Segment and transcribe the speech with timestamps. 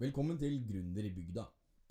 [0.00, 1.42] Velkommen til Gründer i bygda.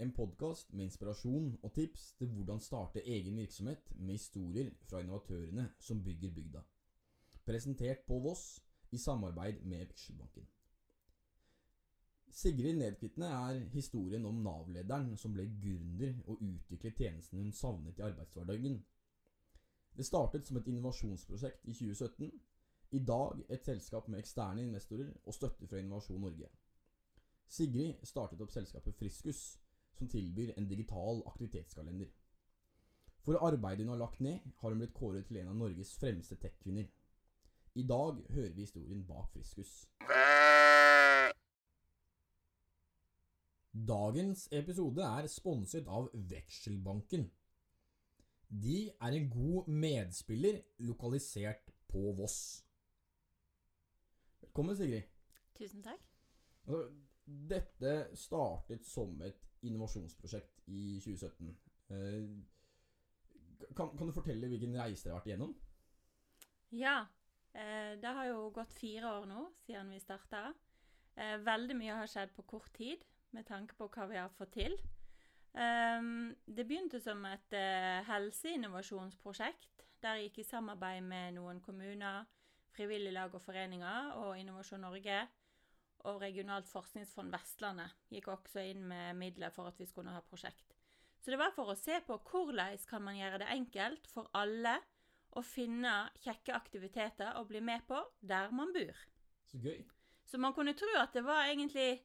[0.01, 5.67] En podkast med inspirasjon og tips til hvordan starte egen virksomhet med historier fra innovatørene
[5.79, 6.63] som bygger bygda.
[7.45, 10.47] Presentert på Voss i samarbeid med Vekselbanken.
[12.31, 18.07] Sigrid Nedkvitne er historien om Nav-lederen som ble gründer og utviklet tjenesten hun savnet i
[18.07, 18.79] arbeidshverdagen.
[19.97, 22.33] Det startet som et innovasjonsprosjekt i 2017.
[22.91, 26.49] I dag et selskap med eksterne investorer og støtte fra Innovasjon Norge.
[27.49, 29.59] Sigrid startet opp selskapet Friskus,
[29.97, 32.11] som tilbyr en digital aktivitetskalender.
[33.25, 36.37] For arbeidet hun har lagt ned, har hun blitt kåret til en av Norges fremste
[36.39, 36.87] tech-kvinner.
[37.75, 39.89] I dag hører vi historien bak Friskus.
[43.89, 47.27] Dagens episode er sponset av Vekselbanken.
[48.49, 52.65] De er en god medspiller lokalisert på Voss.
[54.41, 55.05] Velkommen, Sigrid.
[55.57, 56.01] Tusen takk.
[57.29, 61.51] Dette startet som et innovasjonsprosjekt i 2017.
[61.89, 62.25] Eh,
[63.75, 65.53] kan, kan du fortelle hvilken reise dere har vært igjennom?
[66.73, 66.97] Ja,
[67.53, 70.53] eh, det har jo gått fire år nå siden vi starta.
[71.15, 73.03] Eh, veldig mye har skjedd på kort tid
[73.35, 74.79] med tanke på hva vi har fått til.
[75.49, 77.55] Det begynte som et
[78.05, 82.27] helseinnovasjonsprosjekt der jeg gikk i samarbeid med noen kommuner,
[82.75, 85.17] frivillige lag og foreninger og Innovasjon Norge
[86.07, 90.75] og Regionalt forskningsfond Vestlandet gikk også inn med midler for at vi skulle ha prosjekt.
[91.19, 94.77] Så det var for å se på hvordan kan man gjøre det enkelt for alle
[95.37, 98.95] å finne kjekke aktiviteter å bli med på der man bor.
[99.51, 99.83] Så gøy.
[100.25, 101.99] Så man kunne tro at det var egentlig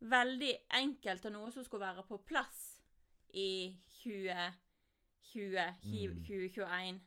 [0.00, 2.82] veldig enkelt og noe som skulle være på plass
[3.32, 4.52] i 2020,
[5.84, 6.22] Mm.
[6.24, 7.00] 2021.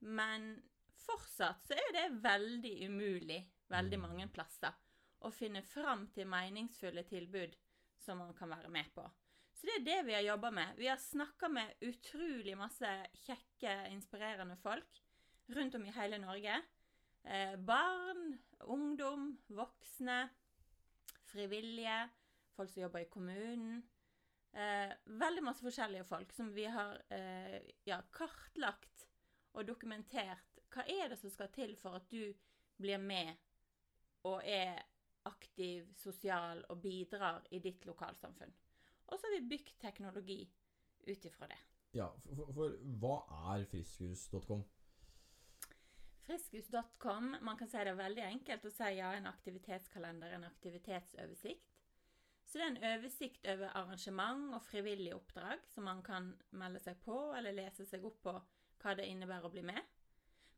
[0.00, 0.62] Men
[1.06, 3.38] fortsatt så er det veldig umulig
[3.70, 4.02] veldig Mm.
[4.08, 4.72] mange plasser
[5.26, 7.56] å finne fram til meningsfulle tilbud
[7.98, 9.04] som man kan være med på.
[9.58, 10.76] Så det er det vi har jobba med.
[10.78, 12.90] Vi har snakka med utrolig masse
[13.24, 15.00] kjekke, inspirerende folk
[15.56, 16.60] rundt om i hele Norge.
[17.24, 20.28] Eh, barn, ungdom, voksne,
[21.32, 22.08] frivillige,
[22.54, 23.82] folk som jobber i kommunen.
[24.52, 27.58] Eh, veldig masse forskjellige folk som vi har eh,
[27.88, 29.08] ja, kartlagt
[29.52, 30.62] og dokumentert.
[30.70, 32.30] Hva er det som skal til for at du
[32.78, 33.34] blir med
[34.28, 34.84] og er
[35.28, 38.54] aktiv, sosial og bidrar i ditt lokalsamfunn?
[39.08, 40.42] Og så har vi bygd teknologi
[41.08, 41.60] ut ifra det.
[41.96, 43.14] Ja, for, for, for hva
[43.54, 44.66] er friskus.com?
[46.28, 51.64] Friskus.com, man kan si det veldig enkelt å si ja, en aktivitetskalender, en aktivitetsoversikt.
[52.48, 57.00] Så det er en oversikt over arrangement og frivillige oppdrag som man kan melde seg
[57.04, 58.34] på eller lese seg opp på
[58.80, 59.80] hva det innebærer å bli med.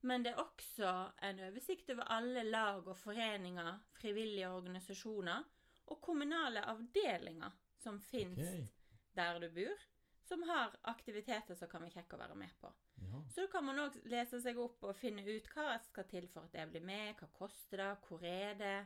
[0.01, 0.91] Men det er også
[1.29, 5.45] en oversikt over alle lag og foreninger, frivillige organisasjoner
[5.91, 8.69] og kommunale avdelinger som finnes okay.
[9.17, 9.87] der du bor,
[10.25, 12.71] som har aktiviteter som kan være kjekke å være med på.
[13.03, 13.23] Ja.
[13.35, 16.57] Så kan man òg lese seg opp og finne ut hva skal til for at
[16.61, 18.79] jeg blir med, hva koster det, hvor er det?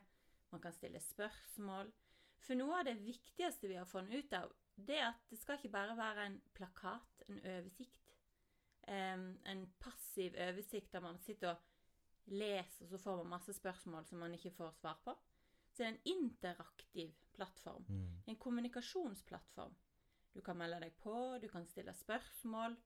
[0.55, 1.91] Man kan stille spørsmål.
[2.45, 5.59] For noe av det viktigste vi har funnet ut av, det er at det skal
[5.59, 8.04] ikke bare være en plakat, en oversikt.
[8.89, 14.07] Em, en passiv oversikt der man sitter og leser, og så får man masse spørsmål
[14.09, 15.17] som man ikke får svar på.
[15.71, 17.85] Så det er en interaktiv plattform.
[17.89, 18.23] Mm.
[18.31, 19.75] En kommunikasjonsplattform.
[20.35, 22.77] Du kan melde deg på, du kan stille spørsmål.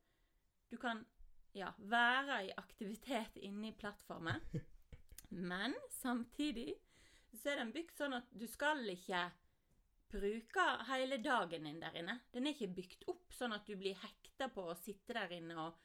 [0.70, 1.04] Du kan
[1.56, 4.40] ja, være i aktivitet inne i plattformen.
[5.52, 6.74] Men samtidig
[7.36, 9.26] så er den bygd sånn at du skal ikke
[10.08, 12.18] bruke hele dagen din der inne.
[12.32, 15.58] Den er ikke bygd opp sånn at du blir hekta på å sitte der inne
[15.60, 15.76] og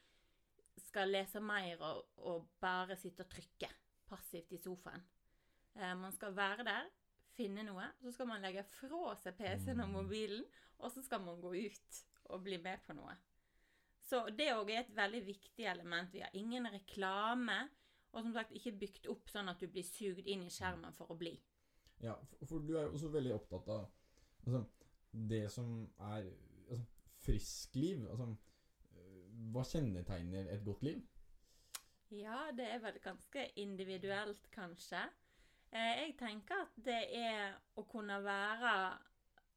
[0.80, 3.68] skal lese mer og, og bare sitte og trykke
[4.08, 5.02] passivt i sofaen.
[5.74, 6.90] Eh, man skal være der,
[7.34, 9.94] finne noe, så skal man legge fra seg PC-en og Mm.
[9.96, 10.44] mobilen,
[10.78, 13.14] og så skal man gå ut og bli med på noe.
[14.04, 16.12] Så det òg er et veldig viktig element.
[16.12, 17.70] Vi har ingen reklame,
[18.12, 21.10] og som sagt ikke bygd opp sånn at du blir sugd inn i skjermen for
[21.10, 21.32] å bli.
[22.04, 23.86] Ja, for, for du er jo også veldig opptatt av
[24.44, 24.64] altså,
[25.12, 26.28] det som er
[26.68, 26.84] altså,
[27.24, 28.04] friskliv.
[28.10, 28.28] Altså,
[29.52, 31.02] hva kjennetegner et godt liv?
[32.14, 35.02] Ja, det er vel ganske individuelt, kanskje.
[35.74, 38.74] Eh, jeg tenker at det er å kunne være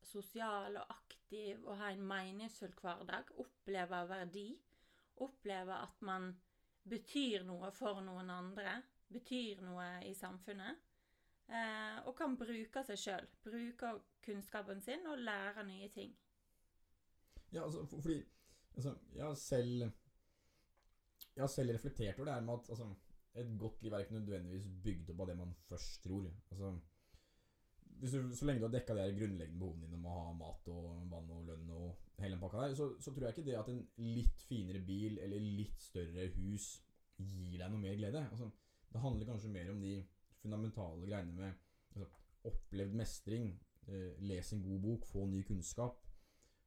[0.07, 3.29] sosial og aktiv og ha en meningsfull hverdag.
[3.43, 4.47] Oppleve verdi.
[5.21, 6.31] Oppleve at man
[6.87, 8.79] betyr noe for noen andre.
[9.13, 10.83] Betyr noe i samfunnet.
[11.47, 13.27] Eh, og kan bruke seg sjøl.
[13.43, 13.93] Bruke
[14.25, 16.15] kunnskapen sin og lære nye ting.
[17.51, 18.23] Ja, altså, for, fordi
[18.77, 19.81] altså, Jeg har selv
[21.35, 22.87] Jeg har selv reflektert over det her med at altså,
[23.37, 26.29] et godt liv er ikke nødvendigvis bygd opp av det man først tror.
[26.51, 26.71] Altså,
[28.01, 30.87] du, Så lenge du har dekka de grunnleggende behovene dine om å ha mat og
[31.11, 33.69] vann og lønn og hele den pakka der, så, så tror jeg ikke det at
[33.73, 36.67] en litt finere bil eller litt større hus
[37.17, 38.23] gir deg noe mer glede.
[38.31, 38.49] Altså,
[38.93, 39.93] det handler kanskje mer om de
[40.41, 41.53] fundamentale greiene med
[41.93, 42.09] altså,
[42.49, 43.51] opplevd mestring,
[43.87, 46.06] eh, les en god bok, få ny kunnskap,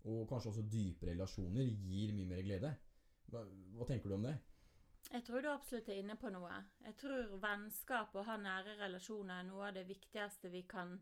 [0.09, 2.73] og kanskje også dype relasjoner gir mye mer glede.
[3.31, 3.45] Hva,
[3.77, 4.37] hva tenker du om det?
[5.11, 6.57] Jeg tror du absolutt er inne på noe.
[6.85, 10.99] Jeg tror vennskap og å ha nære relasjoner er noe av det viktigste vi kan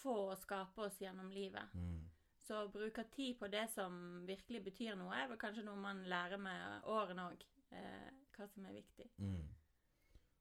[0.00, 1.76] få og skape oss gjennom livet.
[2.40, 6.02] Så å bruke tid på det som virkelig betyr noe, er vel kanskje noe man
[6.10, 7.44] lærer med årene òg.
[7.70, 9.06] Eh, hva som er viktig.
[9.22, 9.44] Mm.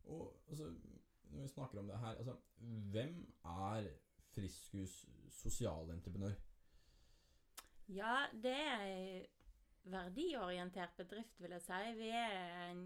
[0.10, 0.72] Og altså,
[1.30, 2.36] når vi snakker om det her altså,
[2.94, 3.90] Hvem er
[4.34, 4.96] Friskus
[5.30, 6.34] sosialentreprenør?
[7.90, 9.28] Ja, det er ei
[9.90, 11.78] verdiorientert bedrift, vil jeg si.
[11.98, 12.36] Vi er
[12.70, 12.84] en,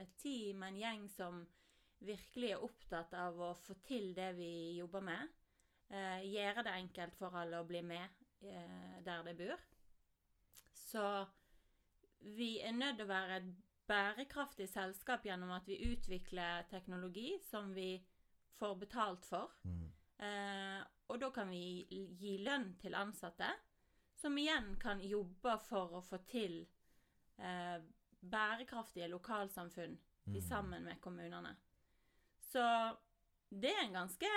[0.00, 1.42] et team, en gjeng som
[2.06, 5.34] virkelig er opptatt av å få til det vi jobber med.
[5.92, 9.66] Eh, gjøre det enkelt for alle å bli med eh, der de bor.
[10.72, 11.04] Så
[12.36, 13.52] vi er nødt til å være et
[13.86, 18.00] bærekraftig selskap gjennom at vi utvikler teknologi som vi
[18.56, 19.52] får betalt for.
[20.16, 21.84] Eh, og da kan vi
[22.18, 23.52] gi lønn til ansatte,
[24.26, 26.64] som igjen kan jobbe for å få til
[27.38, 27.76] eh,
[28.26, 29.92] bærekraftige lokalsamfunn
[30.26, 30.38] mm.
[30.42, 31.52] sammen med kommunene.
[32.42, 32.62] Så
[33.54, 34.30] det er en ganske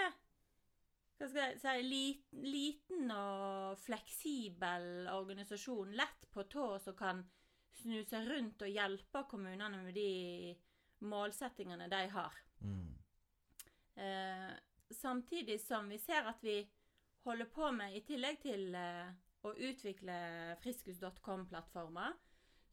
[1.20, 7.24] hva skal jeg si, liten, liten og fleksibel organisasjon, lett på tå, som kan
[7.82, 10.54] snu seg rundt og hjelpe kommunene med de
[11.10, 12.38] målsettingene de har.
[12.62, 12.94] Mm.
[14.06, 14.54] Eh,
[15.02, 16.62] samtidig som vi ser at vi
[17.26, 19.10] holder på med, i tillegg til eh,
[19.48, 20.16] å utvikle
[20.64, 22.16] friskus.com-plattformer,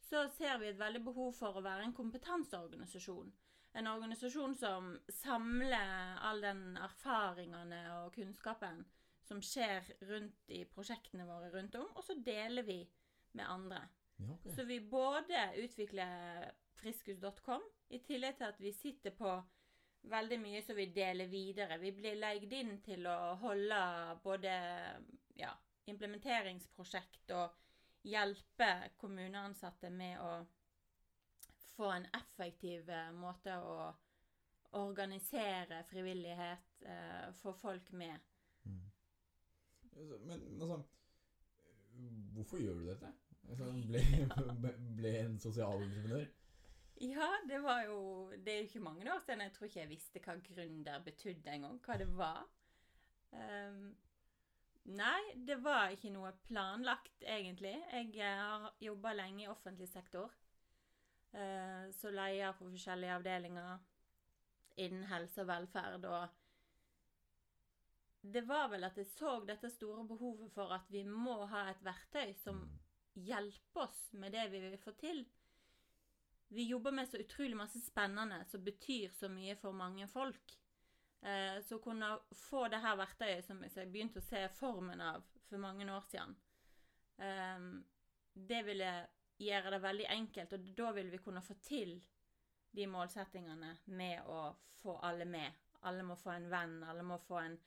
[0.07, 3.31] så ser vi et veldig behov for å være en kompetanseorganisasjon.
[3.77, 8.85] En organisasjon som samler all den erfaringene og kunnskapen
[9.27, 12.79] som skjer rundt i prosjektene våre rundt om, og så deler vi
[13.35, 13.81] med andre.
[14.17, 14.53] Ja, okay.
[14.55, 16.47] Så vi både utvikler
[16.79, 19.35] friskus.com, i tillegg til at vi sitter på
[20.07, 21.77] veldig mye som vi deler videre.
[21.81, 23.79] Vi blir leid inn til å holde
[24.23, 24.53] både
[25.37, 25.51] ja,
[25.87, 27.55] implementeringsprosjekt og
[28.07, 28.69] hjelpe
[28.99, 30.33] kommuneansatte med å
[31.75, 33.77] få en effektiv eh, måte å
[34.77, 38.19] organisere frivillighet, eh, få folk med.
[38.63, 38.85] Mm.
[39.95, 40.83] Altså, Men altså
[42.33, 43.07] Hvorfor gjør du dette?
[43.49, 44.01] Altså, ble,
[44.99, 46.27] ble en sosialentreprenør?
[47.01, 47.97] Ja, det var jo
[48.45, 51.55] Det er jo ikke mange år siden jeg tror ikke jeg visste hva gründer betydde
[51.55, 51.79] engang.
[51.85, 52.43] Hva det var.
[53.33, 53.95] Ehm,
[54.87, 57.75] nei, det var ikke noe planlagt, egentlig.
[57.91, 60.31] Jeg eh, har jobba lenge i offentlig sektor.
[61.35, 63.79] Uh, så leder på forskjellige avdelinger
[64.79, 66.05] innen helse og velferd.
[66.07, 66.27] Og
[68.33, 71.83] det var vel at jeg så dette store behovet for at vi må ha et
[71.85, 73.25] verktøy som Mm.
[73.25, 75.25] hjelper oss med det vi vil få til.
[76.47, 80.53] Vi jobber med så utrolig masse spennende som betyr så mye for mange folk.
[81.21, 85.25] Eh, så å kunne få det her verktøyet som jeg begynte å se formen av
[85.47, 86.35] for mange år siden,
[87.17, 87.69] eh,
[88.33, 88.91] det ville
[89.37, 91.97] gjøre det veldig enkelt, og da vil vi kunne få til
[92.77, 95.53] de målsettingene med å få alle med.
[95.89, 97.57] Alle må få en venn, alle må få en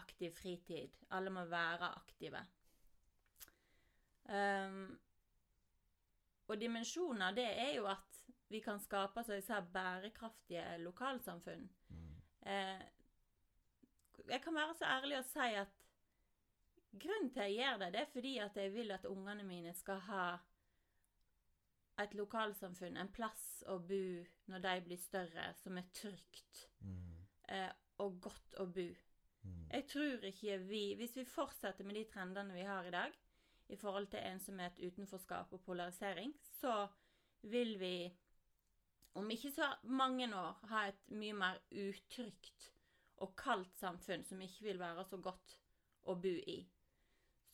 [0.00, 0.96] aktiv fritid.
[1.16, 2.44] Alle må være aktive.
[4.28, 4.98] Um,
[6.48, 11.66] og dimensjonen av det er jo at vi kan skape så jeg sa, bærekraftige lokalsamfunn.
[11.88, 12.04] Mm.
[12.48, 12.84] Eh,
[14.26, 15.74] jeg kan være så ærlig å si at
[16.98, 20.00] grunnen til jeg gjør det, det er fordi at jeg vil at ungene mine skal
[20.08, 20.28] ha
[21.98, 24.02] et lokalsamfunn, en plass å bo
[24.50, 27.26] når de blir større, som er trygt Mm.
[27.48, 28.86] eh, og godt å bo.
[29.42, 29.64] Mm.
[29.72, 33.12] Jeg tror ikke vi Hvis vi fortsetter med de trendene vi har i dag,
[33.68, 36.88] i forhold til ensomhet, utenforskap og polarisering, så
[37.42, 38.12] vil vi
[39.14, 42.72] om ikke så mange år ha et mye mer utrygt
[43.24, 45.56] og kaldt samfunn som ikke vil være så godt
[46.08, 46.58] å bo i.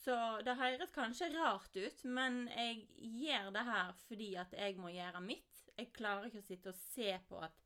[0.04, 2.82] Så det høres kanskje rart ut, men jeg
[3.24, 5.62] gjør det her fordi at jeg må gjøre mitt.
[5.78, 7.62] Jeg klarer ikke å sitte og se på at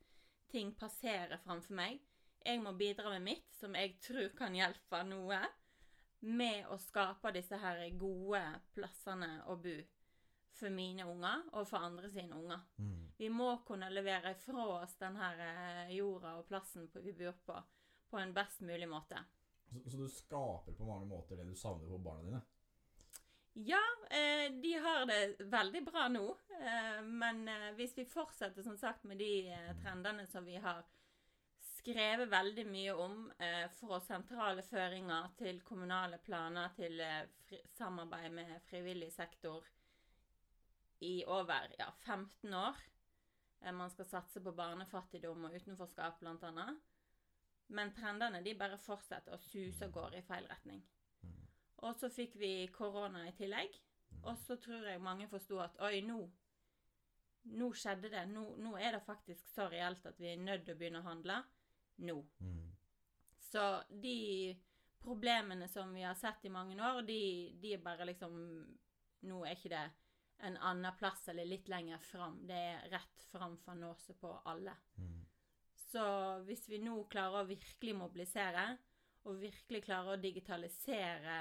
[0.53, 1.99] ting passerer framfor meg.
[2.47, 5.41] Jeg må bidra med mitt, som jeg tror kan hjelpe noe,
[6.21, 8.43] med å skape disse her gode
[8.75, 9.77] plassene å bo
[10.59, 12.63] for mine unger og for andre sine unger.
[12.79, 13.03] Mm.
[13.19, 17.59] Vi må kunne levere fra oss den her eh, jorda og plassen vi bor på,
[18.11, 19.21] på en best mulig måte.
[19.69, 22.45] Så, så du skaper på mange måter det du savner på barna dine?
[23.61, 26.37] Ja, eh, de har det veldig bra nå.
[26.61, 30.85] Eh, men eh, hvis vi fortsetter som sagt med de eh, trendene som vi har
[31.59, 38.37] skrevet veldig mye om eh, fra sentrale føringer til kommunale planer til eh, fri, samarbeid
[38.39, 39.67] med frivillig sektor
[41.03, 42.79] i over ja, 15 år.
[43.75, 46.79] Man skal satse på barnefattigdom og utenforskap, blant annet.
[47.75, 50.81] Men trendene de bare fortsetter å suse og gårde i feil retning.
[51.23, 51.35] Mm.
[51.85, 53.77] Og så fikk vi korona i tillegg.
[54.25, 56.23] Og så tror jeg mange forsto at oi, nå
[57.49, 58.27] Nå skjedde det.
[58.29, 61.07] Nå, nå er det faktisk så reelt at vi er nødt til å begynne å
[61.07, 61.39] handle.
[62.05, 62.17] Nå.
[62.45, 62.67] Mm.
[63.47, 64.53] Så de
[65.01, 67.23] problemene som vi har sett i mange år, de,
[67.63, 68.37] de er bare liksom
[69.31, 69.87] Nå er ikke det
[70.47, 72.37] en annen plass eller litt lenger fram.
[72.47, 74.77] Det er rett fram for nåse på alle.
[74.99, 75.18] Mm.
[75.89, 76.03] Så
[76.45, 78.67] hvis vi nå klarer å virkelig mobilisere,
[79.25, 81.39] og virkelig klarer å digitalisere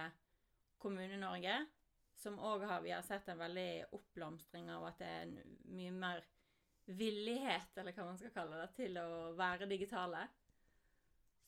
[0.81, 1.57] Kommune-Norge,
[2.17, 5.93] som òg har Vi har sett en veldig oppblomstring av at det er en mye
[5.93, 6.23] mer
[6.87, 10.23] villighet, eller hva man skal kalle det, til å være digitale,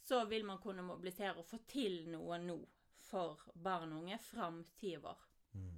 [0.03, 2.57] så vil man kunne mobilisere og få til noe nå
[3.09, 5.23] for barn og unge, framtida vår.
[5.53, 5.77] Mm.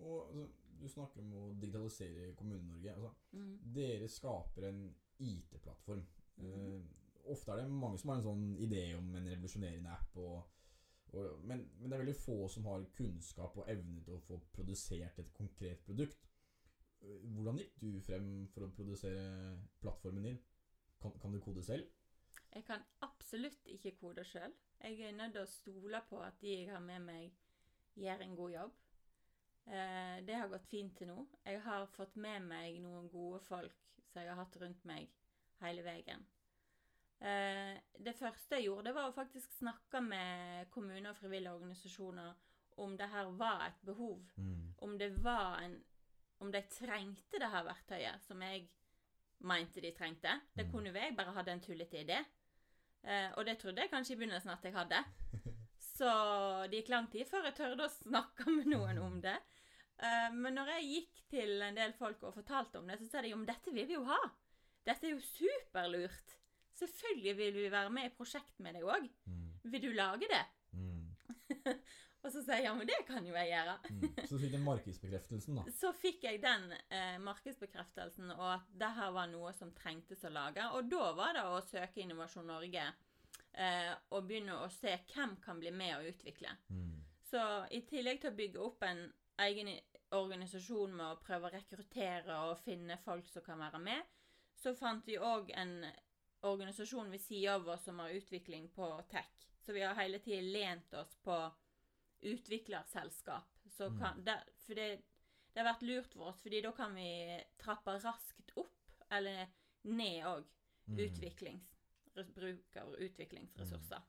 [0.00, 0.48] Og altså,
[0.80, 2.94] du snakker om å digitalisere Kommune-Norge.
[2.96, 3.58] Altså, Mm.
[3.74, 4.82] dere skaper en
[5.20, 6.06] IT-plattform.
[6.40, 6.48] Mm.
[6.50, 10.40] Uh, ofte er det mange som har en sånn idé om en revolusjonerende app, og,
[11.12, 14.40] og, men, men det er veldig få som har kunnskap og evne til å få
[14.54, 16.28] produsert et konkret produkt.
[17.04, 20.40] Eh, Hvordan gikk du frem for å produsere plattformen din?
[21.00, 21.88] Kan, kan du kode selv?
[22.50, 24.52] Jeg kan absolutt ikke kode sjøl.
[24.80, 27.36] Jeg er nødt til å stole på at de jeg har med meg,
[28.00, 28.80] gjør en god jobb.
[29.70, 31.20] Eh, det har gått fint til nå.
[31.46, 35.08] Jeg har fått med meg noen gode folk som jeg har hatt rundt meg
[35.62, 36.22] hele veien.
[37.20, 42.34] Eh, det første jeg gjorde, det var å faktisk snakke med kommuner og frivillige organisasjoner
[42.80, 44.22] om det her var et behov.
[44.80, 45.78] Om det var en
[46.40, 48.62] Om de trengte det her verktøyet som jeg
[49.44, 50.40] mente de trengte.
[50.56, 50.70] Det Mm.
[50.72, 52.24] kunne jo jeg bare hadde en tullete idé.
[53.04, 55.04] Eh, og det trodde jeg kanskje i begynnelsen at jeg hadde.
[55.78, 56.08] Så
[56.70, 59.36] det gikk lang tid før jeg tørde å snakke med noen om det.
[60.00, 63.24] Eh, men når jeg gikk til en del folk og fortalte om det, så sa
[63.24, 64.20] de jo, men dette vil vi jo ha.
[64.86, 66.36] Dette er jo superlurt.
[66.80, 69.10] Selvfølgelig vil vi være med i prosjekt med deg òg.
[69.28, 69.48] Mm.
[69.72, 70.44] Vil du lage det?
[70.72, 71.10] Mm.
[72.20, 73.76] Og så sier jeg ja, men det kan jo jeg gjøre.
[73.88, 74.00] Mm.
[74.28, 75.62] Så du fikk den markedsbekreftelsen, da.
[75.80, 80.32] Så fikk jeg den eh, markedsbekreftelsen, og at det her var noe som trengtes å
[80.32, 80.66] lage.
[80.76, 85.60] Og da var det å søke Innovasjon Norge eh, og begynne å se hvem kan
[85.62, 86.52] bli med og utvikle.
[86.68, 86.98] Mm.
[87.30, 87.40] Så
[87.72, 89.04] i tillegg til å bygge opp en
[89.46, 89.70] egen
[90.16, 94.02] organisasjon med å prøve å rekruttere og finne folk som kan være med,
[94.60, 95.86] så fant vi òg en
[96.42, 99.30] organisasjon ved sida av oss som har utvikling på tech.
[99.60, 101.36] Så vi har hele tiden lent oss på
[102.22, 103.48] utviklerselskap.
[103.70, 103.98] Så Mm.
[103.98, 105.02] kan, det, for det,
[105.54, 108.76] det har vært lurt for oss, fordi da kan vi trappe raskt opp,
[109.10, 109.46] eller
[109.84, 110.44] ned òg,
[110.86, 110.96] Mm.
[112.34, 114.02] bruk av utviklingsressurser.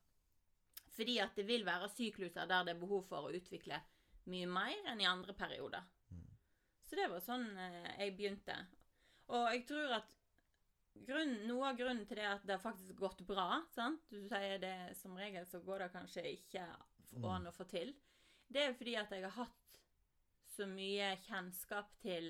[0.91, 3.81] Fordi at det vil være sykluser der det er behov for å utvikle
[4.30, 5.84] mye mer enn i andre perioder.
[6.12, 6.25] Mm.
[6.86, 8.58] Så det var sånn eh, jeg begynte.
[9.32, 10.10] Og jeg tror at
[11.08, 14.04] grunn, noe av grunnen til det at det har faktisk gått bra, sant?
[14.12, 16.68] Du sier det som regel så går det kanskje ikke
[17.12, 17.25] Mm.
[17.28, 17.90] an å få til.
[18.48, 19.80] Det er fordi at jeg har hatt
[20.56, 22.30] så mye kjennskap til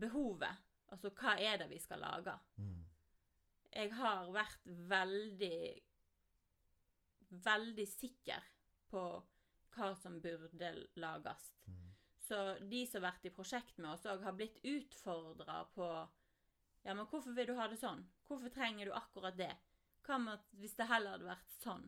[0.00, 0.56] behovet.
[0.88, 2.32] Altså hva er det vi skal lage?
[2.56, 2.84] Mm.
[3.74, 5.82] jeg har vært veldig
[7.44, 8.42] veldig sikker
[8.92, 9.02] på
[9.76, 11.48] hva som burde lages.
[11.66, 11.88] Mm.
[12.28, 12.38] Så
[12.70, 15.88] de som har vært i prosjekt med oss òg, har blitt utfordra på
[16.82, 18.00] Ja, men hvorfor vil du ha det sånn?
[18.26, 19.52] Hvorfor trenger du akkurat det?
[20.02, 21.84] Hva med hvis det heller hadde vært sånn?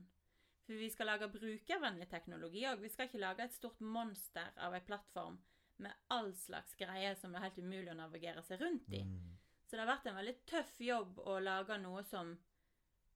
[0.64, 2.80] For vi skal lage brukervennlig teknologi òg.
[2.80, 5.40] Vi skal ikke lage et stort monster av ei plattform
[5.82, 9.02] med all slags greier som det er helt umulig å navigere seg rundt i.
[9.02, 9.34] Mm.
[9.66, 12.30] Så det har vært en veldig tøff jobb å lage noe som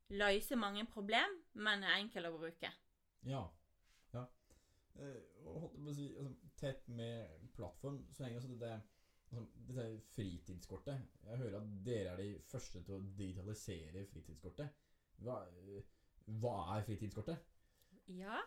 [0.08, 2.70] løser mange problem, men er enkel å bruke.
[3.28, 3.44] Ja.
[4.14, 4.24] ja.
[4.24, 4.87] Eh, og holdt jeg på å
[5.94, 8.72] si, altså, tett med plattform, så henger også dette
[9.30, 11.02] altså, dette fritidskortet.
[11.24, 14.84] Jeg hører at dere er de første til å digitalisere fritidskortet.
[15.24, 15.82] Hva, eh,
[16.40, 17.44] hva er fritidskortet?
[18.08, 18.40] Ja,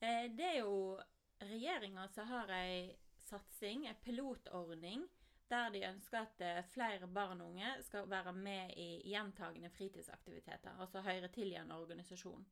[0.00, 0.98] eh, det er jo
[1.42, 5.06] regjeringa som har ei satsing, en pilotordning,
[5.50, 10.78] der de ønsker at eh, flere barn og unge skal være med i gjentagende fritidsaktiviteter,
[10.80, 12.46] altså høre til i en organisasjon.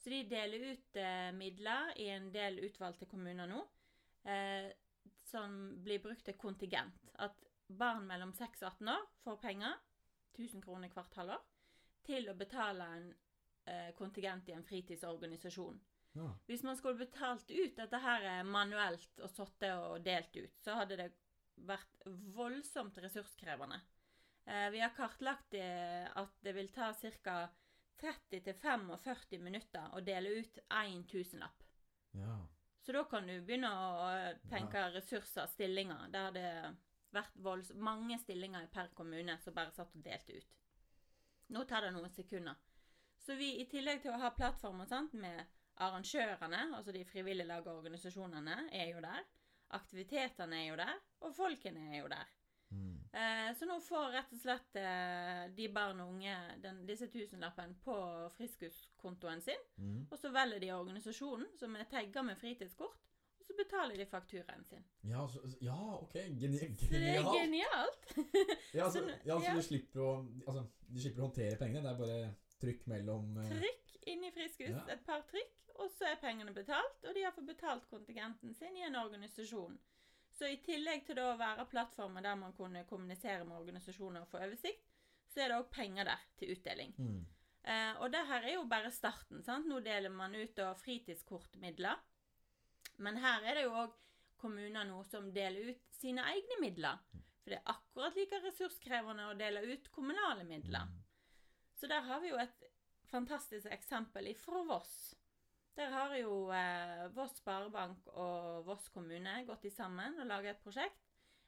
[0.00, 3.60] Så de deler ut eh, midler i en del utvalgte kommuner nå,
[4.24, 4.70] eh,
[5.28, 7.10] som blir brukt til kontingent.
[7.20, 7.36] At
[7.68, 9.76] barn mellom 6 og 18 år får penger,
[10.38, 11.44] 1000 kroner hvert halvår,
[12.06, 13.08] til å betale en
[13.68, 15.80] eh, kontingent i en fritidsorganisasjon.
[16.18, 16.32] Ja.
[16.46, 20.80] Hvis man skulle betalt ut dette her eh, manuelt og sittet og delt ut, så
[20.80, 21.10] hadde det
[21.68, 23.78] vært voldsomt ressurskrevende.
[24.44, 26.92] Eh, vi har kartlagt det, at det vil ta
[27.22, 27.40] ca.
[28.00, 31.66] 30-45 minutter å dele ut én tusenlapp.
[32.16, 32.38] Ja.
[32.80, 34.06] Så da kan du begynne å
[34.48, 36.08] tenke tenke ressurser, stillinger.
[36.10, 36.74] Det har
[37.14, 40.56] vært volds mange stillinger per kommune som bare satt og delte ut.
[41.50, 42.56] Nå tar det noen sekunder.
[43.20, 45.44] Så vi, i tillegg til å ha plattformer sant, med
[45.80, 49.26] arrangørene, altså de frivillige lag og organisasjonene, er jo der.
[49.76, 52.32] Aktivitetene er jo der, og folkene er jo der.
[53.12, 57.74] Eh, så nå får rett og slett eh, de barn og unge den, disse tusenlappene
[57.82, 57.96] på
[58.36, 59.64] friskuskontoen sin.
[59.82, 60.04] Mm.
[60.10, 63.00] Og så velger de organisasjonen som er tagga med fritidskort,
[63.40, 64.84] og så betaler de fakturaen sin.
[65.10, 66.14] Ja, så, ja, ok.
[66.38, 68.14] Geni Så det er genialt.
[68.14, 68.14] genialt.
[68.78, 69.54] Ja, så, Så- ja, så ja.
[69.58, 70.10] du slipper å
[70.46, 71.82] Altså, du slipper å håndtere pengene.
[71.82, 74.84] Det er bare trykk mellom eh, Trykk inn i Friskus, Ja.
[74.94, 78.76] et par trykk, og så er pengene betalt, og de har fått betalt kontingenten sin
[78.78, 79.74] i en organisasjon.
[80.40, 84.38] Så i tillegg til å være plattformer der man kunne kommunisere med organisasjoner og få
[84.40, 84.86] oversikt,
[85.28, 86.96] så er det òg penger der til utdeling.
[86.96, 87.20] mm.
[87.60, 89.42] Eh, og det her er jo bare starten.
[89.44, 89.66] sant?
[89.68, 91.98] Nå deler man ut da fritidskortmidler.
[93.04, 93.98] Men her er det jo òg
[94.40, 97.02] kommuner nå som deler ut sine egne midler.
[97.42, 100.88] For det er akkurat like ressurskrevende å dele ut kommunale midler.
[101.76, 102.64] Så der har vi jo et
[103.12, 105.12] fantastisk eksempel ifra Voss.
[105.76, 110.64] Der har jo eh, Voss Sparebank og Voss kommune gått i sammen og laget et
[110.64, 111.06] prosjekt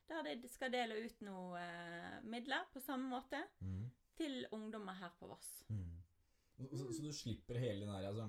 [0.09, 3.87] der de skal dele ut noen eh, midler på samme måte Mm.
[4.17, 5.65] til ungdommer her på Voss.
[5.69, 6.03] Mm.
[6.59, 8.27] Så, så, så du slipper hele den der altså,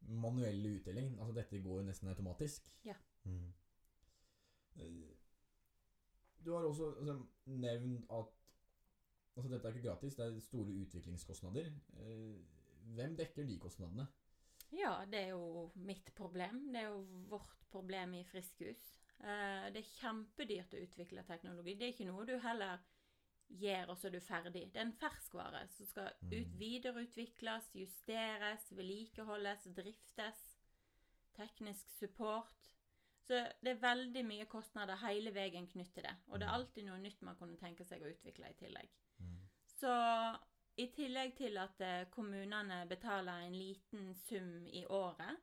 [0.00, 1.18] manuelle utdelingen?
[1.18, 2.68] Altså dette går jo nesten automatisk?
[2.84, 2.94] Ja.
[3.24, 3.52] Mm.
[4.76, 5.16] Eh,
[6.44, 8.26] Du har også altså, nevnt at
[9.36, 11.66] altså, dette er ikke gratis, det er store utviklingskostnader.
[11.98, 12.36] Eh,
[12.94, 14.06] Hvem dekker de kostnadene?
[14.72, 16.72] Ja, det er jo mitt problem.
[16.72, 17.00] Det er jo
[17.30, 18.82] vårt problem i Friskhus.
[19.20, 21.74] Eh, det er kjempedyrt å utvikle teknologi.
[21.76, 22.78] Det er ikke noe du heller
[23.50, 24.62] gjør, og så er du ferdig.
[24.72, 26.58] Det er en ferskvare som skal ut, Mm.
[26.58, 30.56] videreutvikles, justeres, vedlikeholdes, driftes.
[31.34, 32.70] Teknisk support.
[33.26, 36.16] Så det er veldig mye kostnader hele veien knyttet til det.
[36.28, 36.54] Og det er Mm.
[36.60, 38.88] alltid noe nytt man kunne tenke seg å utvikle i tillegg.
[39.20, 39.36] Mm.
[39.66, 40.38] Så
[40.80, 45.38] i tillegg til at eh, kommunene betaler en liten sum i året,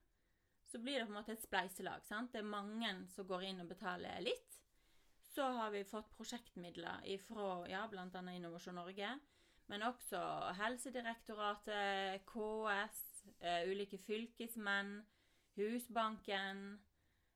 [0.67, 2.04] så blir det på en måte et spleiselag.
[2.06, 2.34] sant?
[2.34, 4.58] Det er mange som går inn og betaler litt.
[5.34, 8.08] Så har vi fått prosjektmidler fra ja, bl.a.
[8.34, 9.12] Innovasjon Norge,
[9.67, 10.19] men også
[10.58, 13.02] Helsedirektoratet, KS,
[13.39, 15.00] eh, ulike fylkesmenn,
[15.58, 16.80] Husbanken,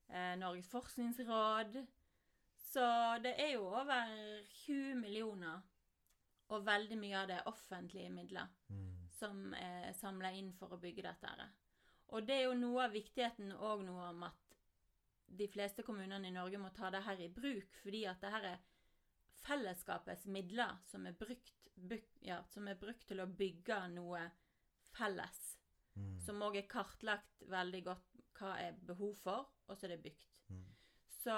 [0.10, 1.82] eh, Norges forskningsråd.
[2.72, 2.86] Så
[3.24, 4.08] det er jo over
[4.66, 5.62] 20 millioner,
[6.52, 8.88] og veldig mye av det er offentlige midler Mm.
[9.20, 11.28] som er samla inn for å bygge dette.
[11.28, 11.50] her.
[12.10, 14.56] Og det er jo noe av viktigheten og noe om at
[15.28, 18.44] de fleste kommunene i Norge må ta det her i bruk, fordi at det her
[18.44, 18.58] er
[19.46, 21.54] fellesskapets midler som er brukt,
[22.22, 24.26] ja, som er brukt til å bygge noe
[24.98, 25.58] felles.
[25.96, 26.20] Mm.
[26.20, 30.28] Som òg er kartlagt veldig godt hva er behov for, og så er det bygd.
[30.50, 30.66] Mm.
[31.22, 31.38] Så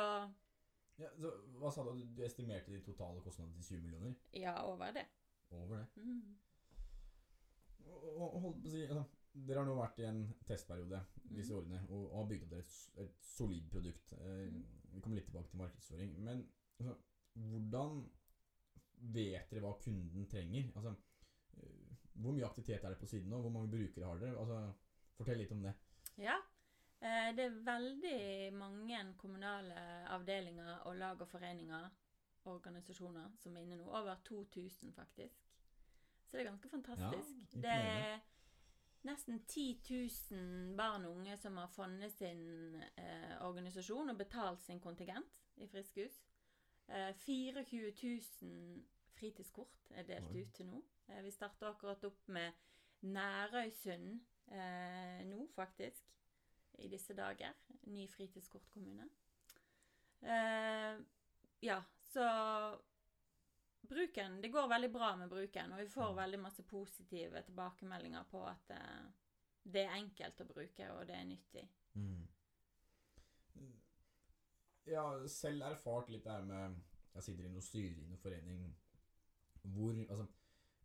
[1.02, 2.04] Ja, så, hva sa du?
[2.14, 4.16] Du estimerte de totale kostnadene til 20 millioner?
[4.38, 5.06] ja, over det.
[5.52, 5.88] Over det.
[5.96, 6.36] Mm.
[7.84, 9.04] Og, og, å si, altså,
[9.34, 11.00] dere har nå vært i en testperiode
[11.34, 14.14] disse årene og, og har bygd opp et, et solid produkt.
[14.20, 14.64] Eh, Mm.
[14.94, 16.12] Vi kommer litt tilbake til markedsføring.
[16.22, 16.44] Men
[16.78, 16.94] altså,
[17.34, 18.04] hvordan
[19.16, 20.68] vet dere hva kunden trenger?
[20.78, 20.94] Altså,
[21.58, 23.40] eh, hvor mye aktivitet er det på siden nå?
[23.42, 24.38] Hvor mange brukere har dere?
[24.38, 24.60] Altså,
[25.18, 25.74] fortell litt om det.
[26.22, 26.38] Ja.
[27.04, 29.76] Eh, Det er veldig mange kommunale
[30.16, 31.90] avdelinger og lag og foreninger,
[32.46, 33.88] organisasjoner, som er inne nå.
[33.88, 35.44] Over 2000, faktisk.
[36.26, 37.54] Så det er ganske fantastisk.
[37.54, 38.20] Ja, det er
[39.04, 39.82] nesten 10
[40.32, 45.68] 000 barn og unge som har funnet sin eh, organisasjon og betalt sin kontingent i
[45.68, 46.24] Friskhus.
[46.88, 47.94] Eh, 24
[48.42, 50.42] 000 fritidskort er delt Oi.
[50.42, 50.82] ut til nå.
[51.10, 52.52] Eh, vi starter akkurat opp med
[53.02, 54.20] Nærøysund
[54.52, 56.10] eh, nå, faktisk.
[56.78, 57.54] I disse dager.
[57.84, 59.10] Ny fritidskortkommune.
[60.22, 61.00] Eh,
[61.60, 61.84] ja,
[62.14, 62.26] så
[63.84, 66.16] Bruken Det går veldig bra med bruken, og vi får Mm.
[66.18, 69.12] veldig masse positive tilbakemeldinger på at eh,
[69.64, 71.68] det er enkelt å bruke, og det er nyttig.
[71.94, 72.28] Mm.
[74.86, 76.76] Jeg har selv erfart litt det her med
[77.14, 78.64] Jeg sitter i noe styre i noen forening
[79.62, 80.26] hvor altså,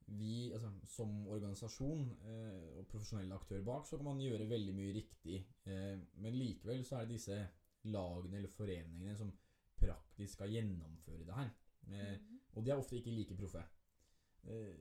[0.09, 4.95] vi altså, som organisasjon eh, og profesjonelle aktører bak, så kan man gjøre veldig mye
[4.97, 5.41] riktig.
[5.69, 7.39] Eh, men likevel så er det disse
[7.85, 9.33] lagene eller foreningene som
[9.79, 11.51] praktisk skal gjennomføre det her.
[11.89, 12.41] Eh, Mhm.
[12.55, 13.63] og de er ofte ikke like proffe.
[14.45, 14.77] Eh,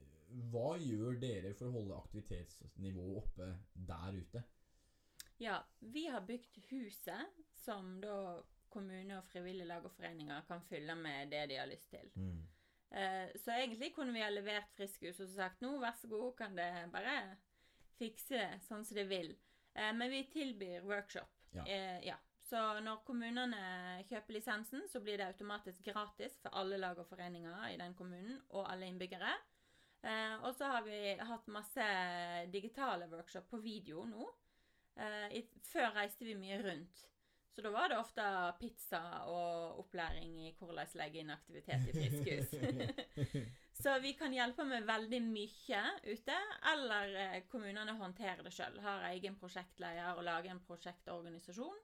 [0.51, 4.43] hva gjør dere for å holde aktivitetsnivået oppe der ute?
[5.39, 10.95] Ja, vi har bygd huset som da kommune og frivillige lag og foreninger kan fylle
[10.95, 12.09] med det de har lyst til.
[12.15, 12.43] Eh,
[12.87, 16.69] så egentlig kunne vi ha levert Friskus og sagt nå, vær så god, kan det
[16.93, 17.17] bare
[17.97, 19.33] fikse sånn som det vil.
[19.77, 21.29] Eh, men vi tilbyr workshop.
[21.51, 21.65] Ja.
[21.65, 22.17] Eh, ja.
[22.47, 23.59] Så når kommunene
[24.07, 28.37] kjøper lisensen, så blir det automatisk gratis for alle lag og foreninger i den kommunen
[28.55, 29.33] og alle innbyggere.
[30.07, 31.87] Eh, og så har vi hatt masse
[32.53, 34.29] digitale workshop på video nå.
[34.97, 37.03] Eh, i, før reiste vi mye rundt.
[37.57, 38.23] Så da var det ofte
[38.59, 38.99] pizza
[39.33, 42.51] og opplæring i hvordan legge inn aktivitet i friskhus.
[43.81, 46.35] så vi kan hjelpe med veldig mye ute,
[46.73, 48.77] eller eh, kommunene håndterer det sjøl.
[48.85, 51.81] Har egen prosjektleder og lager en prosjektorganisasjon.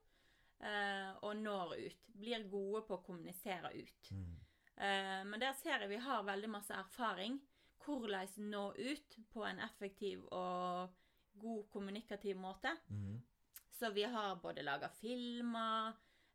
[0.61, 2.07] Eh, og når ut.
[2.21, 4.13] Blir gode på å kommunisere ut.
[4.13, 4.31] Mm.
[4.77, 7.41] Eh, men der ser jeg vi har veldig masse erfaring.
[7.81, 10.93] Hvordan nå ut på en effektiv og
[11.41, 12.77] god kommunikativ måte.
[12.93, 13.23] Mm.
[13.83, 15.87] Så vi har både laga filmer,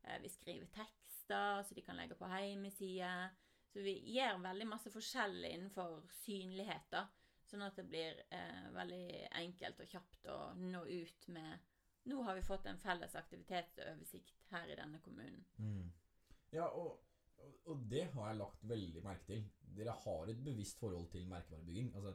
[0.03, 3.31] eh, vi skriver tekster så de kan legge på hjemmesider.
[3.73, 7.07] Så vi gjør veldig masse forskjellig innenfor synlighet, da.
[7.49, 11.65] Sånn at det blir eh, veldig enkelt og kjapt å nå ut med
[12.09, 15.45] Nå har vi fått en felles aktivitetsoversikt her i denne kommunen.
[15.59, 15.89] Mm.
[16.53, 17.01] Ja, og-
[17.65, 19.43] og det har jeg lagt veldig merke til.
[19.77, 21.95] Dere har et bevisst forhold til merkevarebygging.
[21.95, 22.15] Altså,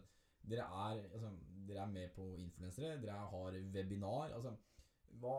[0.50, 1.34] dere er, altså,
[1.68, 4.34] dere er med på influensere, dere har webinar.
[4.34, 4.56] Altså,
[5.22, 5.38] hva,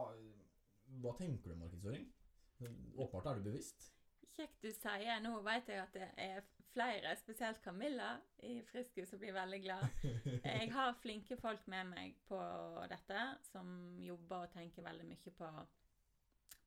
[1.03, 2.07] hva tenker du om markedsføring?
[2.97, 3.91] Åpenbart er du bevisst.
[4.35, 5.21] Kjekt du sier.
[5.23, 9.85] Nå vet jeg at det er flere, spesielt Camilla i Friskus, som blir veldig glad.
[10.45, 12.39] Jeg har flinke folk med meg på
[12.91, 13.21] dette,
[13.53, 13.69] som
[14.03, 15.51] jobber og tenker veldig mye på,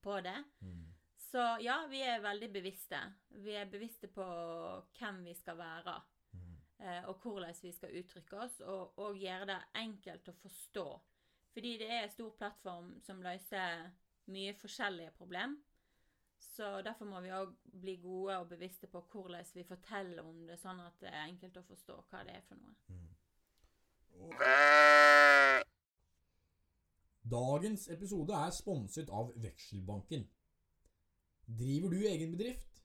[0.06, 0.38] på det.
[0.64, 0.86] Mm.
[1.28, 3.02] Så ja, vi er veldig bevisste.
[3.44, 4.28] Vi er bevisste på
[5.00, 5.98] hvem vi skal være,
[6.38, 6.56] Mm.
[6.84, 10.84] eh, og hvordan vi skal uttrykke oss, og, og gjøre det enkelt å forstå.
[11.58, 13.88] Fordi det er en stor plattform som løser
[14.30, 15.56] mye forskjellige problem.
[16.40, 20.60] Så derfor må vi òg bli gode og bevisste på hvordan vi forteller om det,
[20.62, 22.76] sånn at det er enkelt å forstå hva det er for noe.
[22.94, 23.10] Mm.
[24.22, 24.44] Og-
[27.32, 30.28] Dagens episode er sponset av Vekselbanken.
[31.64, 32.84] Driver du egen bedrift?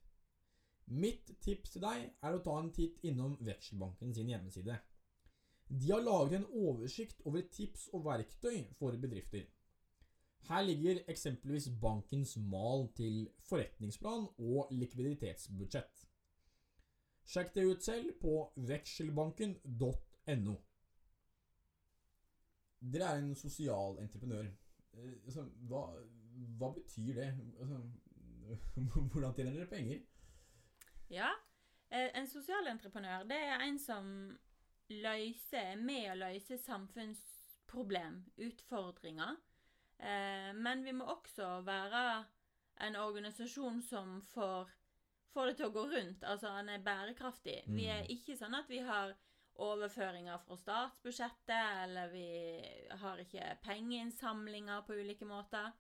[0.87, 4.81] Mitt tips til deg er å ta en titt innom Vekselbanken sin hjemmeside.
[5.81, 9.47] De har laget en oversikt over tips og verktøy for bedrifter.
[10.49, 16.07] Her ligger eksempelvis bankens mal til forretningsplan og likviditetsbudsjett.
[17.25, 20.55] Sjekk det ut selv på vekselbanken.no.
[22.93, 24.45] Dere er en sosial entreprenør.
[24.93, 25.87] Eh, altså, hva,
[26.59, 27.31] hva betyr det?
[27.61, 27.81] Altså,
[29.13, 30.01] hvordan tjener dere penger?
[31.11, 31.29] Ja,
[31.93, 34.39] en en sosialentreprenør det er en som
[34.89, 39.37] løser, er med å løse samfunnsproblem, utfordringer.
[39.99, 42.25] Eh, men vi må også være
[42.83, 44.71] en organisasjon som får,
[45.33, 46.25] får det til å gå rundt.
[46.25, 47.63] Altså han er bærekraftig.
[47.67, 48.11] Vi er Mm.
[48.11, 49.15] ikke sånn at vi har
[49.55, 55.73] overføringer fra statsbudsjettet, eller vi har ikke pengeinnsamlinger på ulike måter.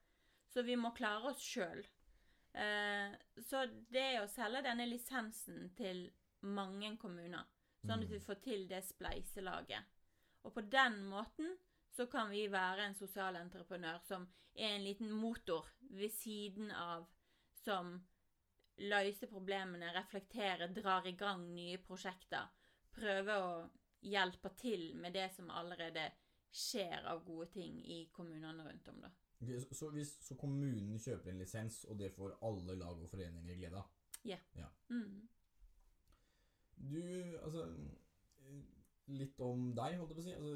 [0.49, 1.85] Så vi må klare oss sjøl.
[2.55, 6.11] Eh, så det å selge denne lisensen til
[6.43, 7.45] mange kommuner,
[7.87, 9.91] sånn at vi får til det spleiselaget.
[10.43, 11.53] Og på den måten
[11.93, 17.07] så kan vi være en sosial entreprenør som er en liten motor ved siden av,
[17.65, 17.95] som
[18.83, 22.49] løser problemene, reflekterer, drar i gang nye prosjekter.
[22.93, 23.53] Prøver å
[24.03, 26.09] hjelpe til med det som allerede
[26.53, 29.13] skjer av gode ting i kommunene rundt om, da.
[29.43, 33.57] Okay, så, hvis så kommunen kjøper en lisens, og det får alle lag og foreninger
[33.59, 33.89] glede av
[34.55, 34.69] Ja.
[34.93, 35.29] Mm.
[36.77, 36.99] Du,
[37.43, 37.67] altså
[39.13, 40.35] Litt om deg, holdt jeg på å si.
[40.39, 40.53] Altså,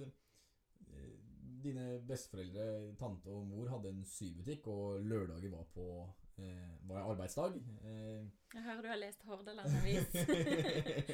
[0.95, 1.17] eh,
[1.67, 2.67] dine besteforeldre,
[3.01, 5.87] tante og mor hadde en sybutikk, og lørdager var på
[6.39, 7.57] eh, var arbeidsdag.
[7.83, 8.23] Eh,
[8.55, 10.15] Jeg hører du har lest Hordaland Avis.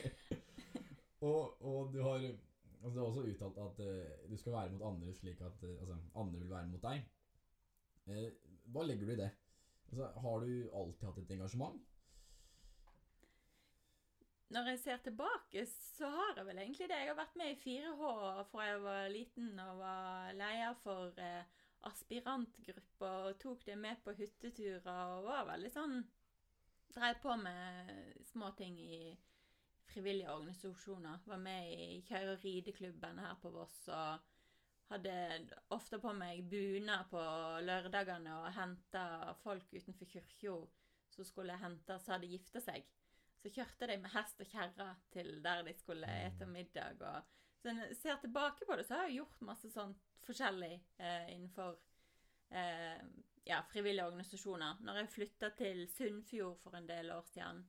[1.30, 4.86] og, og du har altså, Du har også uttalt at eh, du skal være mot
[4.92, 7.02] andre slik at eh, altså, andre vil være mot deg.
[8.12, 8.28] Eh,
[8.74, 9.30] hva legger du i det?
[9.92, 11.80] Altså, har du alltid hatt et engasjement?
[14.52, 15.62] Når jeg ser tilbake,
[15.96, 16.96] så har jeg vel egentlig det.
[17.00, 18.08] Jeg har vært med i 4H
[18.50, 21.46] fra jeg var liten og var leder for eh,
[21.88, 26.02] aspirantgrupper og tok det med på hytteturer og var veldig sånn
[26.92, 27.88] Dreiv på med
[28.28, 29.14] små ting i
[29.88, 31.22] frivillige organisasjoner.
[31.24, 34.20] Var med i kjøre- og rideklubben her på Voss og
[34.92, 35.14] hadde
[35.72, 37.22] ofte på meg bunad på
[37.64, 40.58] lørdagene og henta folk utenfor kirka
[41.16, 42.84] som skulle hentes, hadde gifta seg.
[43.42, 47.00] Så kjørte de med hest og kjerre til der de skulle ete middag.
[47.02, 50.74] Og, så når jeg ser tilbake på det, så har jeg gjort masse sånn forskjellig
[51.02, 51.74] eh, innenfor
[52.54, 53.00] eh,
[53.44, 54.82] ja, frivillige organisasjoner.
[54.86, 57.64] Når jeg flytta til Sunnfjord for en del år siden,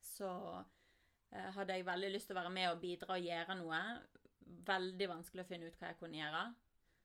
[0.00, 3.82] så eh, hadde jeg veldig lyst til å være med og bidra og gjøre noe.
[4.72, 6.46] Veldig vanskelig å finne ut hva jeg kunne gjøre.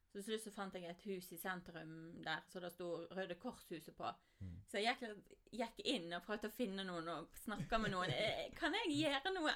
[0.08, 1.94] Så til slutt så fant jeg et hus i sentrum
[2.24, 4.12] der, så det sto Røde Kors-huset på.
[4.44, 4.56] Mm.
[4.68, 8.12] Så jeg gikk, gikk inn og prøvde å finne noen og snakke med noen.
[8.14, 9.54] Eh, Kan jeg gjøre noe?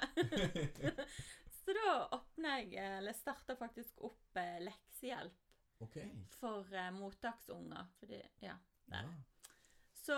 [1.60, 6.08] så da åpna jeg, eller starta faktisk opp eh, leksehjelp okay.
[6.38, 7.90] for eh, mottaksunger.
[8.00, 8.56] Fordi, ja,
[8.88, 9.10] der.
[9.10, 9.52] Ja.
[9.98, 10.16] Så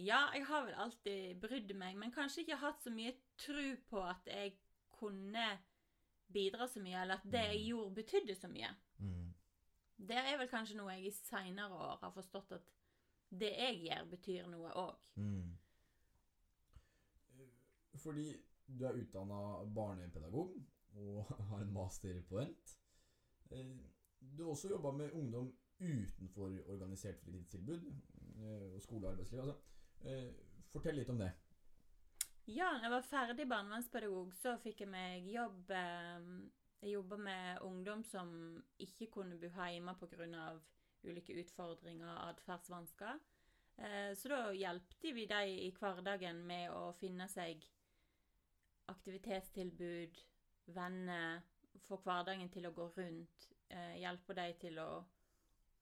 [0.00, 4.04] ja, jeg har vel alltid brydd meg, men kanskje ikke hatt så mye tro på
[4.06, 4.54] at jeg
[4.94, 5.48] kunne
[6.32, 7.66] bidra så mye, eller at det jeg Mm.
[7.68, 8.70] gjorde, betydde så mye.
[9.02, 9.34] Mm.
[10.08, 12.70] Det er vel kanskje noe jeg i seinere år har forstått at
[13.32, 14.94] det jeg gjør, betyr noe òg.
[15.16, 15.52] Mm.
[18.02, 18.28] Fordi
[18.66, 19.40] du er utdanna
[19.74, 20.54] barnepedagog
[21.00, 22.76] og har en master på vent.
[23.50, 23.76] Eh,
[24.22, 25.48] Du har også jobba med ungdom
[25.82, 27.86] utenfor organisert fritidstilbud
[28.38, 29.40] eh, og skole og arbeidsliv.
[29.40, 29.56] Altså.
[30.04, 30.28] Eh,
[30.72, 31.32] Fortell litt om det.
[32.46, 36.28] Ja, når jeg var ferdig barnevernspedagog, så fikk jeg meg jobb eh,
[36.82, 38.30] Jeg jobba med ungdom som
[38.78, 40.46] ikke kunne bo hjemme pga.
[41.04, 43.20] Ulike utfordringer atferdsvansker.
[43.76, 47.64] Eh, så da hjelpte vi dem i hverdagen med å finne seg
[48.92, 50.20] aktivitetstilbud,
[50.76, 51.42] venner,
[51.86, 53.48] få hverdagen til å gå rundt.
[53.72, 54.90] Eh, hjelpe dem til å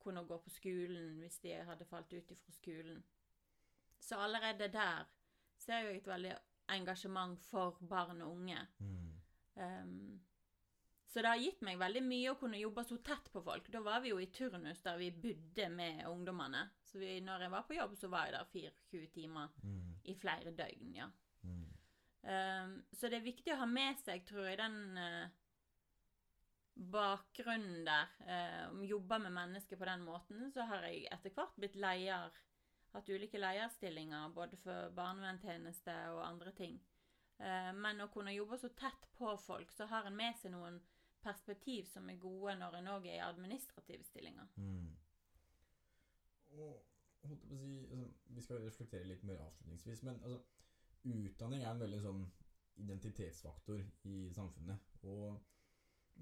[0.00, 3.02] kunne gå på skolen hvis de hadde falt ut ifra skolen.
[4.00, 5.09] Så allerede der
[5.61, 6.37] ser jeg et veldig
[6.72, 8.62] engasjement for barn og unge.
[9.61, 10.20] Um,
[11.10, 13.66] så det har gitt meg veldig mye å kunne jobbe så tett på folk.
[13.74, 16.68] Da var vi jo i turnus der vi bodde med ungdommene.
[16.86, 19.96] Så vi, når jeg var på jobb, så var jeg der 24 timer Mm.
[20.04, 21.08] i flere døgn, ja.
[21.42, 21.66] Mm.
[22.20, 25.26] Um, så det er viktig å ha med seg, tror jeg, den uh,
[26.94, 28.14] bakgrunnen der.
[28.22, 32.38] Uh, om jobbe med mennesker på den måten, så har jeg etter hvert blitt leder.
[32.94, 36.80] Hatt ulike lederstillinger, både for barnevernstjeneste og andre ting.
[37.40, 40.80] Eh, men å kunne jobbe så tett på folk, så har en med seg noen
[41.22, 44.48] perspektiv som er gode når en òg er i administrative stillinger.
[44.56, 44.90] Mm.
[46.59, 46.80] Og
[47.28, 50.40] holdt jeg på å si altså, Vi skal reflektere litt mer avslutningsvis, men altså,
[51.11, 52.24] utdanning er en veldig sånn
[52.80, 54.87] identitetsfaktor i samfunnet.
[55.02, 55.40] Og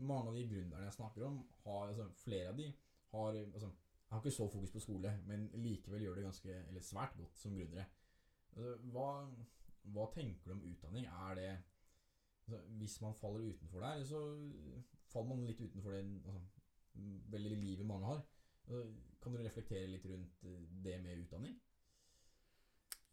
[0.08, 2.72] mange av de gründerne jeg snakker om, har, altså, flere av de
[3.12, 3.70] har altså,
[4.08, 7.56] har ikke så fokus på skole, men likevel gjør det ganske, eller svært godt som
[7.56, 7.84] gründere.
[8.56, 9.08] Altså, hva,
[9.94, 11.08] hva tenker du om utdanning?
[11.28, 11.50] Er det
[12.48, 14.20] altså, Hvis man faller utenfor der, så
[15.12, 16.40] faller man litt utenfor det altså,
[17.30, 18.22] veldig livet mange har.
[19.22, 21.60] Kan du reflektere litt rundt eh, det med utdanning?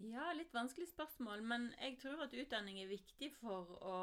[0.04, 4.00] Ja, litt vanskelig spørsmål, men jeg tror at utdanning er viktig for å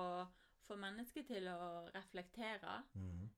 [0.64, 2.79] få mennesker til å reflektere.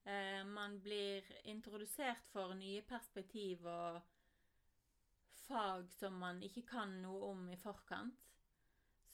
[0.04, 3.98] Eh, man blir introdusert for nye perspektiv og
[5.48, 8.20] fag som man ikke kan noe om i forkant.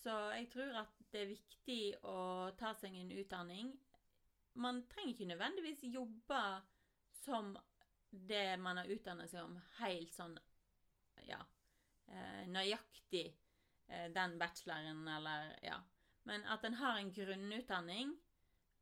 [0.03, 3.73] Så jeg tror at det er viktig å ta seg en utdanning.
[4.61, 6.43] Man trenger ikke nødvendigvis jobbe
[7.23, 7.53] som
[8.11, 10.35] det man har utdannet seg om, helt sånn
[11.29, 11.39] ja,
[12.11, 13.29] eh, nøyaktig
[13.87, 15.79] eh, den bacheloren, eller ja.
[16.29, 18.17] Men at en har en grunnutdanning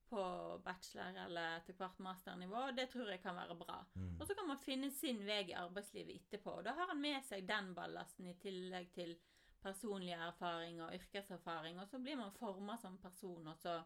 [0.09, 0.23] på
[0.65, 3.83] bachelor eller etter hvert masternivå, det tror jeg kan være bra.
[3.95, 4.15] Mm.
[4.17, 6.59] Og så kan man finne sin vei i arbeidslivet etterpå.
[6.59, 9.13] Og da har han med seg den ballasten i tillegg til
[9.63, 13.77] personlig erfaring og yrkeserfaring, og så blir man forma som person, og så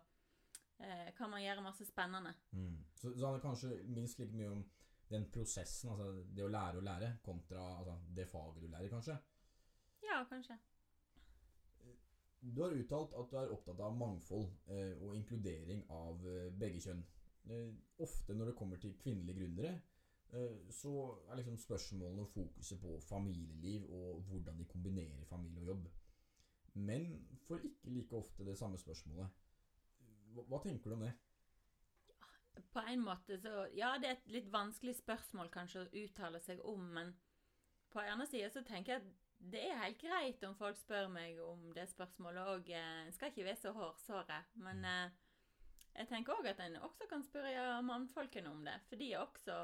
[0.78, 2.34] eh, kan man gjøre masse spennende.
[2.50, 2.78] Mm.
[2.94, 4.64] Så, så handler det kanskje minst like mye om
[5.12, 9.16] den prosessen, altså det å lære å lære, kontra altså, det faget du lærer, kanskje.
[10.02, 10.58] Ja, kanskje.
[12.42, 16.80] Du har uttalt at du er opptatt av mangfold eh, og inkludering av eh, begge
[16.82, 17.02] kjønn.
[17.50, 17.68] Eh,
[18.02, 19.76] ofte når det kommer til kvinnelige gründere,
[20.72, 20.92] så
[21.28, 25.90] er liksom spørsmålene og fokuset på familieliv og hvordan de kombinerer familie og jobb.
[26.74, 29.28] Men får ikke like ofte det samme spørsmålet.
[30.32, 31.12] Hva, hva tenker du om det?
[32.72, 36.64] På en måte så Ja, det er et litt vanskelig spørsmål kanskje å uttale seg
[36.64, 37.12] om, men
[37.92, 39.12] på en annen side så tenker jeg at
[39.52, 42.68] det er helt greit om folk spør meg om det spørsmålet òg.
[42.78, 44.38] En skal ikke være så hårsåre.
[44.64, 45.16] Men eh,
[45.98, 49.56] jeg tenker òg at en også kan spørre mannfolkene om det, for de er også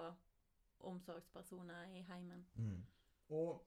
[0.86, 2.46] omsorgspersoner i heimen.
[2.54, 2.86] Mm.
[3.28, 3.64] Og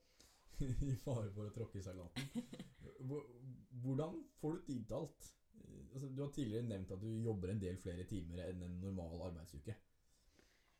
[0.61, 2.27] i fare for å tråkke i salaten
[3.81, 5.29] Hvordan får du tid til alt?
[5.61, 8.77] Eh, Altså, du har tidligere nevnt at du jobber en del flere timer enn en
[8.81, 9.75] normal arbeidsuke.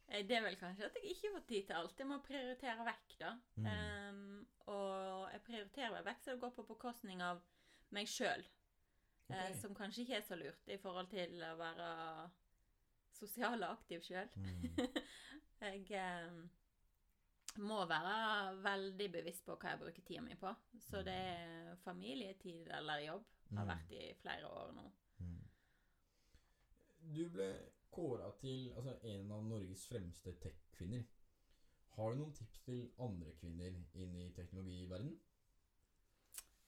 [0.07, 1.99] Eh, Det er vel kanskje at jeg ikke får tid til alt.
[1.99, 3.33] Jeg må prioritere vekk, da.
[3.55, 3.67] Mm.
[3.67, 7.41] Um, og jeg prioriterer meg vekk så det går på bekostning av
[7.91, 8.43] meg sjøl.
[9.31, 9.55] Ok.
[9.61, 11.85] som kanskje ikke er så lurt i forhold til å være
[13.15, 14.27] sosial og aktiv sjøl.
[14.35, 14.65] Mm.
[15.61, 16.41] Jeg eh,
[17.61, 20.53] må være veldig bevisst på hva jeg bruker tida mi på.
[20.79, 23.25] Så det er familietid eller jobb.
[23.51, 23.67] Har Mm.
[23.67, 24.85] vært i flere år nå.
[25.19, 25.41] Mm.
[27.15, 27.47] Du ble
[27.91, 31.03] kåra til altså, en av Norges fremste tech-kvinner.
[31.97, 35.17] Har du noen tips til andre kvinner inn i teknologiverden?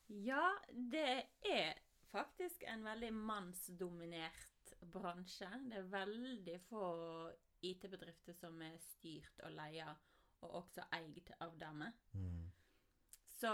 [0.10, 0.50] Ja,
[0.92, 1.74] det er
[2.12, 5.48] faktisk en veldig mannsdominert bransje.
[5.70, 6.84] Det er veldig få
[7.64, 9.94] IT-bedrifter som er styrt og leia,
[10.44, 11.94] og også eid av damer.
[13.44, 13.52] Så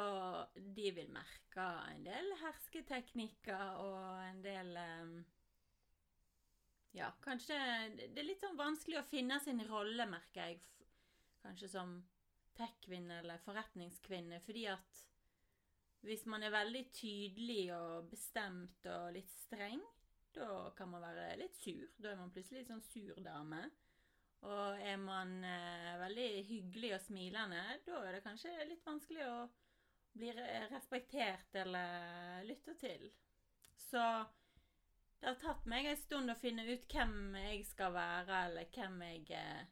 [0.56, 5.14] de vil merke en del hersketeknikker og en del um,
[6.94, 7.58] Ja, kanskje
[7.98, 10.60] Det er litt sånn vanskelig å finne sin rolle, merker jeg.
[11.42, 11.96] Kanskje som
[12.58, 15.06] tech-kvinne eller forretningskvinne, fordi at
[16.06, 19.82] hvis man er veldig tydelig og bestemt og litt streng,
[20.36, 21.88] da kan man være litt sur.
[21.98, 23.64] Da er man plutselig litt sånn sur dame.
[24.48, 29.40] Og er man eh, veldig hyggelig og smilende, da er det kanskje litt vanskelig å
[30.16, 30.30] bli
[30.72, 33.10] respektert eller lytta til.
[33.76, 34.04] Så
[35.20, 39.02] det har tatt meg en stund å finne ut hvem jeg skal være, eller hvem
[39.10, 39.66] jeg eh,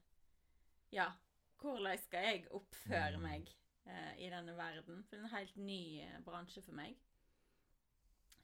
[0.92, 1.08] Ja,
[1.62, 3.24] hvordan skal jeg oppføre Mm.
[3.24, 3.50] meg
[3.88, 5.04] eh, i denne verden?
[5.04, 6.96] For det er en helt ny eh, bransje for meg.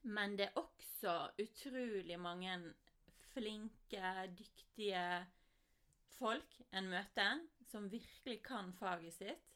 [0.03, 2.73] Men det er også utrolig mange
[3.33, 5.25] flinke, dyktige
[6.17, 7.39] folk en møter,
[7.71, 9.49] som virkelig kan faget sitt.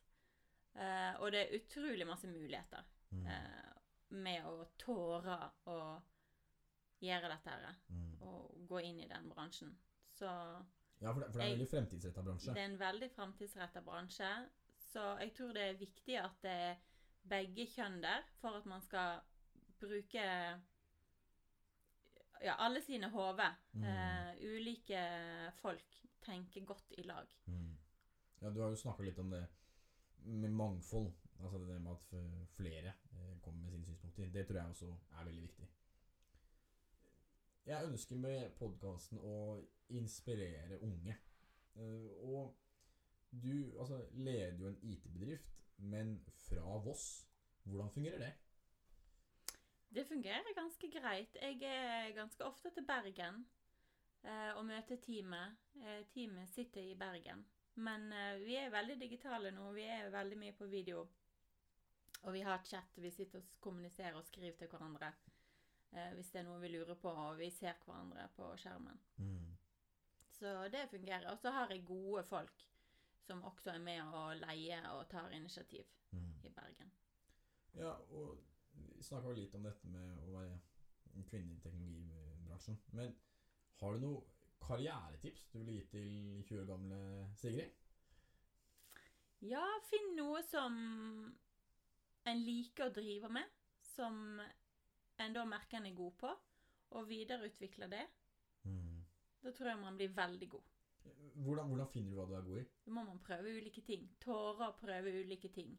[0.78, 3.26] Eh, og det er utrolig masse muligheter Mm.
[3.28, 3.74] eh,
[4.10, 6.02] med å tåre å
[7.02, 8.22] gjøre dette her, Mm.
[8.22, 9.78] og gå inn i den bransjen.
[10.12, 10.26] Så
[11.02, 12.54] Ja, for det, for det er en veldig fremtidsretta bransje.
[12.54, 14.50] det er en veldig fremtidsretta bransje.
[14.80, 16.76] Så jeg tror det er viktig at det er
[17.30, 19.20] begge kjønn der, for at man skal
[19.80, 20.24] bruke
[22.44, 23.56] ja, alle sine hoder.
[23.74, 23.84] Mm.
[23.84, 25.02] Eh, ulike
[25.62, 25.96] folk
[26.28, 27.32] tenker godt i lag.
[27.48, 27.74] Mm.
[28.42, 29.46] Ja, du har jo snakka litt om det
[30.28, 31.12] med mangfold.
[31.40, 32.14] Altså det med at
[32.56, 34.32] flere eh, kommer med sine synspunkter.
[34.34, 35.68] Det tror jeg også er veldig viktig.
[37.68, 39.38] Jeg ønsker med podkasten å
[40.00, 41.18] inspirere unge.
[41.76, 42.56] Eh, og
[43.32, 47.28] du altså, leder jo en IT-bedrift, men fra Voss.
[47.64, 48.34] Hvordan fungerer det?
[49.96, 51.36] Det fungerer ganske greit.
[51.42, 53.46] Jeg er ganske ofte til Bergen
[54.58, 55.58] og møter teamet.
[55.82, 57.46] Eh, teamet sitter i Bergen.
[57.76, 59.72] Men eh, vi er veldig digitale nå.
[59.76, 61.08] Vi er veldig mye på video.
[62.24, 62.98] Og vi har chat.
[62.98, 65.12] Vi sitter og kommuniserer og skriver til hverandre
[65.94, 68.98] eh, hvis det er noe vi lurer på, og vi ser hverandre på skjermen.
[70.38, 71.30] Så det fungerer.
[71.32, 72.66] Og så har jeg gode folk
[73.28, 76.34] som også er med og leier og tar initiativ Mm.
[76.44, 76.92] i Bergen.
[77.74, 78.38] Ja, og
[78.72, 80.60] vi snakka litt om dette med å være
[81.28, 82.78] kvinne i teknologibransjen.
[82.96, 83.12] Men
[83.82, 84.24] har du noe
[84.64, 86.08] karrieretips du ville gitt til
[86.48, 87.02] 20 år gamle
[87.40, 87.74] Sigrid?
[89.46, 90.78] Ja, finn noe som
[92.28, 93.52] en liker å drive med,
[93.94, 94.40] som
[95.22, 96.32] en da merker en er god på,
[96.98, 98.06] og videreutvikle det.
[99.44, 100.74] Da tror jeg man blir veldig god.
[101.38, 102.66] Hvordan, hvordan finner du hva du er god i?
[102.86, 104.10] Da må man prøve ulike ting.
[104.20, 105.78] Tåre å prøve ulike ting.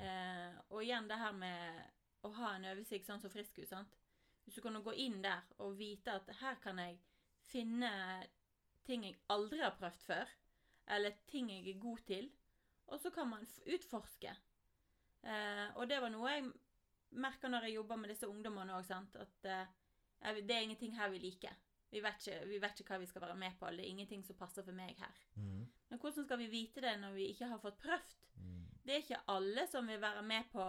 [0.00, 3.68] Eh, og igjen det her med å ha en oversikt sånn som Friskus.
[3.68, 3.94] sant?
[4.44, 6.98] Hvis du kan gå inn der og vite at her kan jeg
[7.50, 7.90] finne
[8.86, 10.32] ting jeg aldri har prøvd før,
[10.96, 12.28] eller ting jeg er god til,
[12.86, 14.34] og så kan man utforske.
[15.26, 16.46] Eh, og det var noe jeg
[17.18, 21.22] merka når jeg jobba med disse ungdommene òg, at eh, det er ingenting her vi
[21.22, 21.54] liker.
[21.90, 24.22] Vi vet, ikke, vi vet ikke hva vi skal være med på, det er ingenting
[24.26, 25.18] som passer for meg her.
[25.38, 25.64] Mm.
[25.88, 28.16] Men hvordan skal vi vite det når vi ikke har fått prøvd?
[28.86, 30.64] Det er ikke alle som vil være med på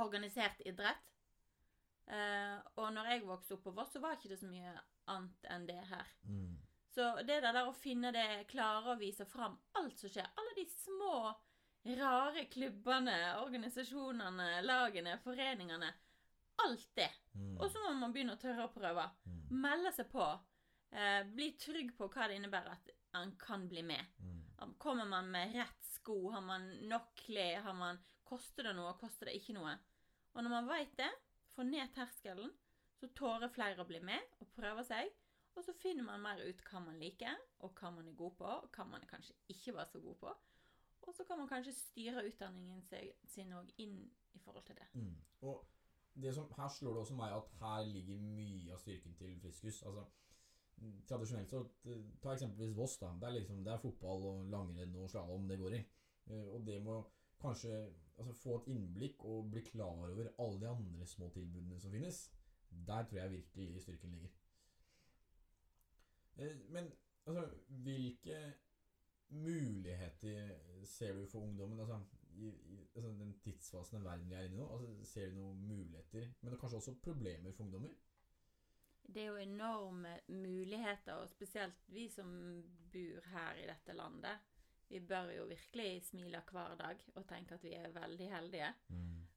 [0.00, 1.10] organisert idrett.
[2.08, 4.72] Eh, og når jeg vokste opp på Voss, så var ikke det så mye
[5.10, 6.14] annet enn det her.
[6.28, 6.54] Mm.
[6.94, 10.64] Så det der å finne det, klare å vise fram alt som skjer, alle de
[10.70, 11.16] små,
[11.98, 15.90] rare klubbene, organisasjonene, lagene, foreningene,
[16.64, 17.10] alt det.
[17.34, 17.56] Mm.
[17.58, 19.08] Og så må man begynne å tørre å prøve.
[19.26, 19.40] Mm.
[19.64, 20.28] Melde seg på.
[20.94, 24.14] Eh, bli trygg på hva det innebærer at man kan bli med.
[24.22, 24.76] Mm.
[24.78, 26.30] Kommer man med rett sko?
[26.30, 27.64] Har man nok klær?
[27.66, 28.94] Har man, koster det noe?
[29.00, 29.74] Koster det ikke noe?
[30.34, 31.10] Og når man veit det,
[31.54, 32.54] får ned terskelen,
[33.04, 35.12] så tårer flere å bli med og prøve seg.
[35.54, 38.48] Og så finner man mer ut hva man liker, og hva man er god på,
[38.48, 40.32] og hva man kanskje ikke var så god på.
[41.04, 42.82] Og så kan man kanskje styre utdanningen
[43.28, 44.00] sin òg inn
[44.34, 44.88] i forhold til det.
[44.96, 45.14] Mm.
[45.46, 45.62] Og
[46.14, 49.82] det som, her slår det også meg at her ligger mye av styrken til Friskus.
[49.86, 50.06] Altså,
[51.08, 51.64] tradisjonelt så
[52.22, 52.96] Ta eksempelvis Voss.
[52.98, 55.82] da Det er liksom Det er fotball og langrenn og slalåm det går i.
[56.26, 57.02] Eh, Og det må
[57.40, 61.92] kanskje altså, få et innblikk og bli klar over alle de andre små tilbudene som
[61.92, 62.30] finnes.
[62.86, 64.28] Der tror jeg virkelig styrken ligger.
[66.36, 66.92] Eh, Men
[67.26, 68.54] altså, hvilke
[69.28, 70.54] muligheter
[70.84, 71.80] ser du for ungdommen?
[71.80, 72.00] Altså,
[72.36, 75.38] i, i altså, den tidsfasen den verden vi er inne i nå, altså, ser du
[75.38, 77.94] noen muligheter, men kanskje også problemer for ungdommer?
[79.04, 82.30] Det er jo enorme muligheter, og spesielt vi som
[82.92, 84.38] bor her i dette landet.
[84.88, 88.70] Vi bør jo virkelig smile hver dag og tenke at vi er veldig heldige.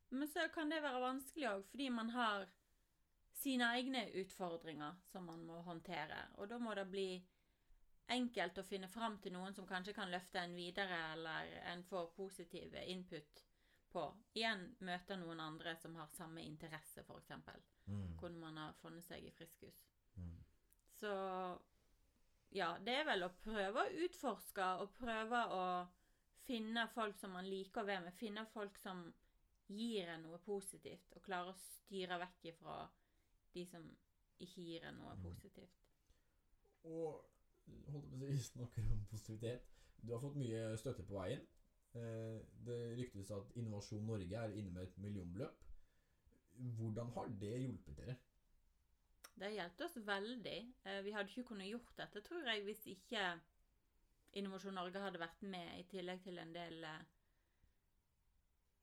[0.09, 2.47] Men så kan det være vanskelig òg, fordi man har
[3.37, 6.23] sine egne utfordringer som man må håndtere.
[6.37, 7.09] Og da må det bli
[8.13, 12.09] enkelt å finne fram til noen som kanskje kan løfte en videre, eller en får
[12.15, 13.43] positive input
[13.91, 14.03] på.
[14.33, 17.31] Igjen møte noen andre som har samme interesse, f.eks.
[17.87, 18.17] Mm.
[18.19, 19.77] Hvordan man har funnet seg i friskus.
[20.15, 20.37] Mm.
[20.97, 21.13] Så
[22.55, 25.63] ja, det er vel å prøve å utforske og prøve å
[26.47, 28.17] finne folk som man liker å være med.
[28.17, 29.03] Finne folk som
[29.67, 32.77] gir en noe positivt, og klare å styre vekk ifra
[33.57, 33.87] de som
[34.39, 35.23] ikke gir deg noe Mm.
[35.25, 35.77] positivt.
[36.83, 37.25] Og
[37.91, 39.65] holdt på å si, snakker om positivitet.
[40.03, 41.41] Du har fått mye støtte på veien.
[41.97, 45.63] Eh, Det ryktes at Innovasjon Norge er inne med et millionbeløp.
[46.77, 48.15] Hvordan har det hjulpet dere?
[49.37, 50.57] Det har hjulpet oss veldig.
[50.85, 53.25] Eh, Vi hadde ikke kunnet gjort dette, tror jeg, hvis ikke
[54.33, 57.03] Innovasjon Norge hadde vært med, i tillegg til en del eh,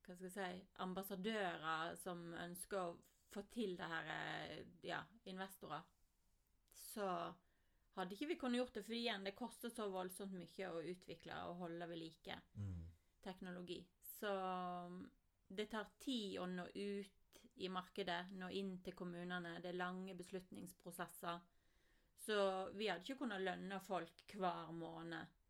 [0.06, 2.96] hva skal jeg si, ambassadører som ønsker å
[3.34, 5.82] få til det her, eh, ja, investorer.
[6.72, 7.08] Så
[7.94, 11.40] hadde ikke vi kunnet gjort det, for igjen, det koster så voldsomt mye å utvikle
[11.48, 12.38] og holde ved like
[13.24, 13.80] teknologi.
[14.16, 15.02] Så mm,
[15.48, 19.58] det tar tid å nå ut i markedet, nå inn til kommunene.
[19.62, 21.40] Det er lange beslutningsprosesser.
[22.24, 22.36] Så
[22.74, 25.40] vi hadde ikke kunnet lønne folk hver måned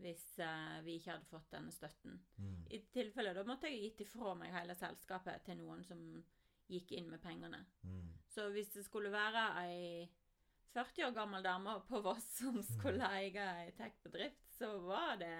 [0.00, 2.16] hvis uh, vi ikke hadde fått denne støtten.
[2.40, 2.60] Mm.
[2.72, 6.00] I tilfelle da måtte jeg gitt ifra meg hele selskapet til noen som
[6.70, 7.64] gikk inn med pengene.
[7.84, 8.08] Mm.
[8.30, 10.08] Så hvis det skulle være ei
[10.74, 15.34] 40 år gammel dame på Voss som skulle eie ei tech-bedrift, så var det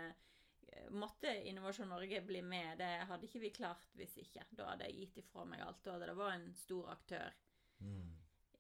[0.95, 2.79] Måtte Innovasjon Norge bli med.
[2.79, 4.45] Det hadde ikke vi klart hvis ikke.
[4.55, 5.81] Da hadde jeg gitt ifra meg alt.
[5.83, 7.33] Da hadde det var en stor aktør
[7.81, 8.11] Mm.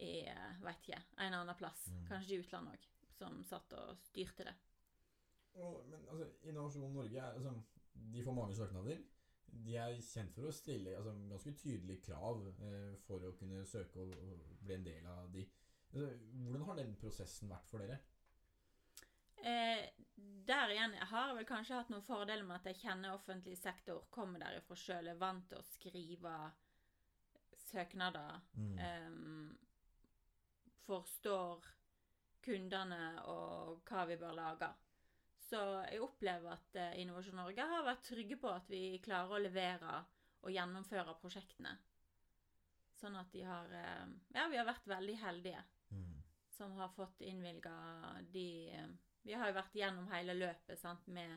[0.01, 2.07] i eh, vet ikke, en annen plass, Mm.
[2.09, 2.87] kanskje i utlandet òg,
[3.18, 4.55] som satt og styrte det.
[5.61, 7.53] Og, men altså, Innovasjon Norge er, altså,
[8.14, 9.03] de får mange søknader.
[9.53, 14.03] De er kjent for å stille altså, ganske tydelige krav eh, for å kunne søke
[14.03, 15.44] og, og bli en del av de.
[15.90, 16.09] Altså,
[16.44, 17.98] hvordan har den prosessen vært for dere?
[19.40, 19.86] Eh,
[20.46, 23.57] der igjen jeg har jeg vel kanskje hatt noen fordeler med at jeg kjenner offentlig
[23.59, 26.34] sektor, kommer derifra sjøl, er vant til å skrive
[27.70, 28.40] søknader.
[28.59, 28.78] Mm.
[28.86, 29.11] Eh,
[30.86, 31.66] forstår
[32.44, 34.70] kundene og hva vi bør lage.
[35.51, 39.42] Så jeg opplever at eh, Innovasjon Norge har vært trygge på at vi klarer å
[39.42, 39.96] levere
[40.46, 41.72] og gjennomføre prosjektene.
[43.01, 46.22] Sånn at de har eh, Ja, vi har vært veldig heldige Mm.
[46.55, 47.72] som har fått innvilga
[48.30, 48.90] de eh,
[49.22, 51.32] Vi har jo vært gjennom hele løpet sant, med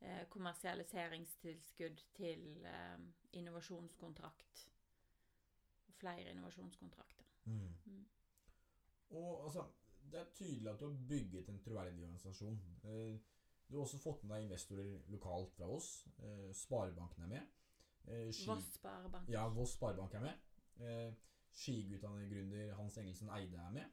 [0.00, 2.96] eh, kommersialiseringstilskudd til eh,
[3.38, 4.64] innovasjonskontrakt.
[6.00, 7.28] Flere innovasjonskontrakter.
[7.44, 7.68] Mm.
[7.84, 8.06] Mm.
[9.10, 9.66] Og altså,
[10.10, 12.58] det er tydelig at du har bygget en troverdig organisasjon.
[12.84, 13.18] Eh,
[13.70, 15.90] du har også fått med deg investorer lokalt fra oss.
[16.18, 17.46] Eh, Sparebanken er med.
[18.08, 19.28] Eh, Ski- Voss Sparebank.
[19.30, 21.14] Ja, Voss Sparebank er med.
[21.52, 23.84] Skigutdannergründer Hans Engelsen Eide er med.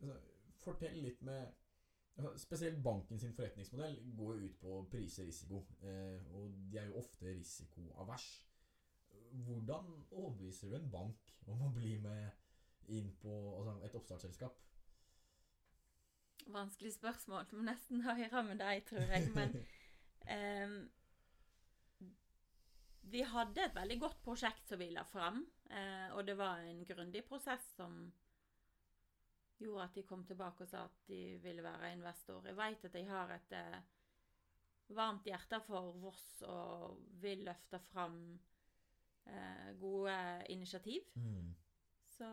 [0.00, 0.16] Altså,
[0.64, 1.46] fortell litt med
[2.38, 5.64] Spesielt banken sin forretningsmodell går ut på å prise risiko.
[6.38, 8.26] Og de er jo ofte risikoavers.
[9.32, 12.30] Hvordan overbeviser du en bank om å bli med
[12.94, 14.60] inn på altså, et oppstartsselskap?
[16.52, 17.46] Vanskelig spørsmål.
[17.52, 19.30] Må nesten høre med deg, tror jeg.
[19.36, 19.54] Men
[20.28, 20.76] um,
[23.14, 25.40] vi hadde et veldig godt prosjekt som vi la fram.
[25.70, 28.04] Uh, og det var en grundig prosess som
[29.62, 32.44] gjorde at de kom tilbake og sa at de ville være investor.
[32.46, 38.18] Jeg vet at jeg har et uh, varmt hjerte for Voss og vil løfte fram
[39.26, 40.16] uh, gode
[40.52, 41.06] initiativ.
[41.14, 41.54] Mm.
[42.18, 42.30] Så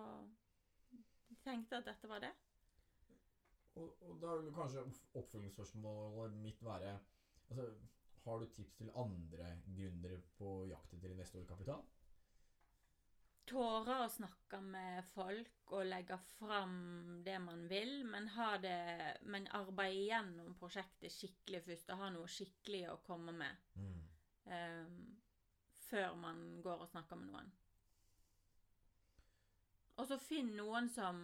[1.30, 2.34] jeg tenkte at dette var det.
[3.80, 6.98] Og, og da vil kanskje opp- oppfølgingsspørsmålet mitt være
[7.50, 7.70] altså,
[8.26, 11.82] Har du tips til andre gründere på jakt etter investorkapital?
[13.52, 16.76] Tåre å snakke med folk og legge fram
[17.26, 18.76] det man vil, men, ha det,
[19.26, 21.90] men arbeide gjennom prosjektet skikkelig først.
[21.92, 23.98] Og ha noe skikkelig å komme med Mm.
[24.52, 25.18] Um,
[25.92, 27.52] før man går og snakker med noen.
[30.02, 31.20] Og så finn noen som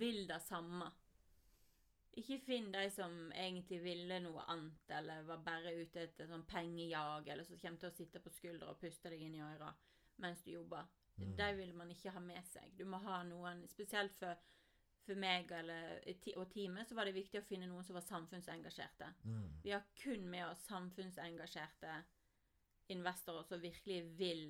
[0.00, 0.90] vil det samme.
[2.18, 7.28] Ikke finn de som egentlig ville noe annet, eller var bare ute etter sånn pengejag,
[7.28, 9.70] eller som kommer til å sitte på skuldra og puste deg inn i øra
[10.20, 10.86] mens du jobber.
[11.16, 11.36] Mm.
[11.36, 12.74] De vil man ikke ha med seg.
[12.76, 14.36] Du må ha noen, spesielt for
[15.06, 15.96] for meg eller,
[16.36, 19.08] og teamet så var det viktig å finne noen som var samfunnsengasjerte.
[19.24, 19.46] Mm.
[19.64, 21.94] Vi har kun med oss samfunnsengasjerte
[22.92, 24.44] investorer som virkelig vil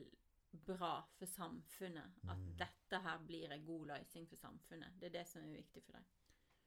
[0.66, 2.18] bra for samfunnet.
[2.28, 2.56] At Mm.
[2.58, 4.98] dette her blir en god løsning for samfunnet.
[5.00, 6.04] Det er det som er viktig for dem.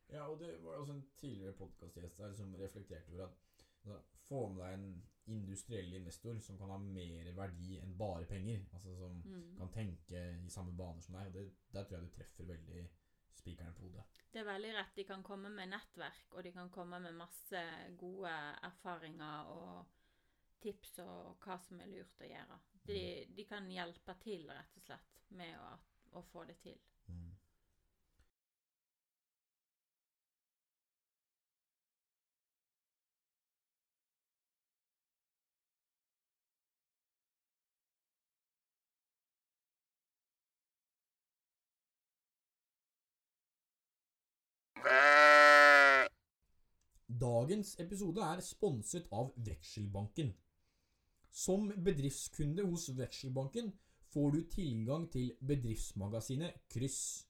[0.10, 4.48] Ja, og det var også en tidligere podkastgjest der som reflekterte over at altså, få
[4.50, 8.66] med deg en industriell investor som kan ha mer verdi enn bare penger.
[8.74, 9.56] Altså som Mm.
[9.58, 11.28] kan tenke i samme baner som deg.
[11.28, 12.84] Og det, der tror jeg du treffer veldig
[13.34, 14.04] spikeren på hodet.
[14.34, 14.96] Det er veldig rett.
[14.96, 17.64] De kan komme med nettverk, og de kan komme med masse
[17.98, 18.30] gode
[18.64, 19.86] erfaringer og
[20.62, 22.60] tips og hva som er lurt å gjøre.
[22.86, 25.78] De, de kan hjelpe til, rett og slett, med å,
[26.20, 26.78] å få det til.
[47.24, 50.34] Dagens episode er sponset av Vekselbanken.
[51.32, 53.70] Som bedriftskunde hos Vekselbanken
[54.12, 57.24] får du tilgang til bedriftsmagasinet Kryss.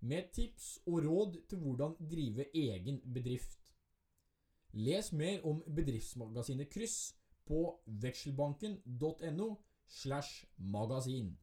[0.00, 3.74] Med tips og råd til hvordan drive egen bedrift.
[4.72, 7.12] Les mer om bedriftsmagasinet Kryss
[7.44, 9.54] på vekselbanken.no
[9.86, 11.34] slash magasin.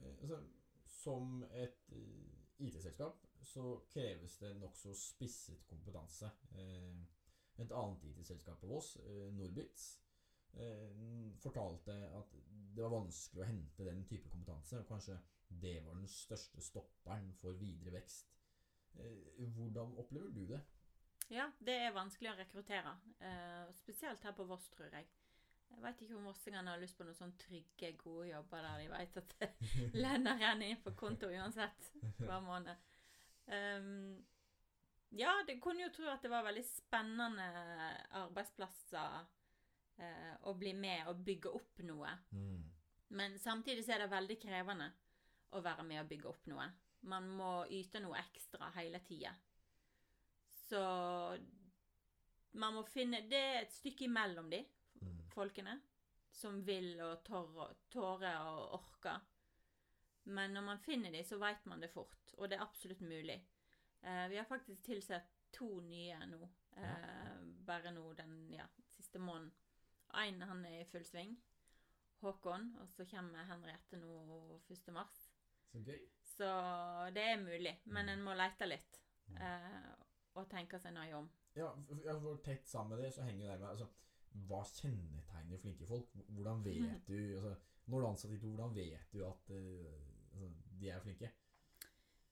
[0.00, 0.38] Eh, Altså,
[0.86, 6.30] som et eh, IT-selskap så kreves det nokså spisset kompetanse.
[6.54, 6.94] Eh,
[7.60, 10.00] Et annet IT-selskap på Voss, eh, Norbitz,
[10.54, 10.88] eh,
[11.38, 15.18] fortalte at det var vanskelig å hente den type kompetanse, og kanskje
[15.60, 18.32] det var den største stopperen for videre vekst.
[19.38, 20.60] Hvordan opplever du det?
[21.30, 22.96] Ja, det er vanskelig å rekruttere.
[23.72, 25.06] spesielt her på Voss, tror jeg.
[25.70, 28.88] Jeg vet ikke om vossingene har lyst på noen sånn trygge, gode jobber der de
[28.92, 29.34] vet at
[30.04, 32.76] lønna renner inn på konto uansett hver måned.
[33.52, 34.24] Ehm,
[35.18, 37.46] ja, det kunne jo tro at det var veldig spennende
[38.22, 39.16] arbeidsplasser
[40.00, 42.14] uh, å bli med og bygge opp noe.
[42.32, 42.62] Mm.
[43.12, 44.88] Men samtidig så er det veldig krevende
[45.52, 46.70] å være med og bygge opp noe.
[47.12, 49.34] Man må yte noe ekstra hele tida.
[50.48, 50.80] Så
[52.56, 54.62] man må finne Det er et stykke imellom de
[55.02, 55.22] Mm.
[55.34, 55.80] folkene
[56.32, 59.14] som vil og tåre, tåre og orke.
[60.24, 63.38] Men når man finner de, så vet man det fort, og det er absolutt mulig.
[64.02, 69.52] Eh, vi har faktisk tilsatt to nye nå, eh, bare nå den ja, siste måneden.
[70.14, 71.36] Én han er i full sving,
[72.22, 74.92] Håkon, og så kommer Henriette nå 1.
[74.94, 75.22] mars.
[75.72, 75.98] Så gøy.
[76.36, 76.48] Så
[77.14, 78.12] det er mulig, men Mm.
[78.12, 79.00] en må lete litt.
[79.26, 79.36] Mm.
[79.42, 79.94] Eh,
[80.34, 81.30] og tenke seg nøye om.
[81.56, 81.72] Ja,
[82.20, 83.88] for, tett sammen med det så henger det med altså,
[84.48, 86.08] Hva kjennetegner flinke folk?
[86.28, 87.56] Hvordan vet du altså,
[87.86, 90.48] Når du ansatte hvordan vet du at eh, altså,
[90.80, 91.30] de er flinke?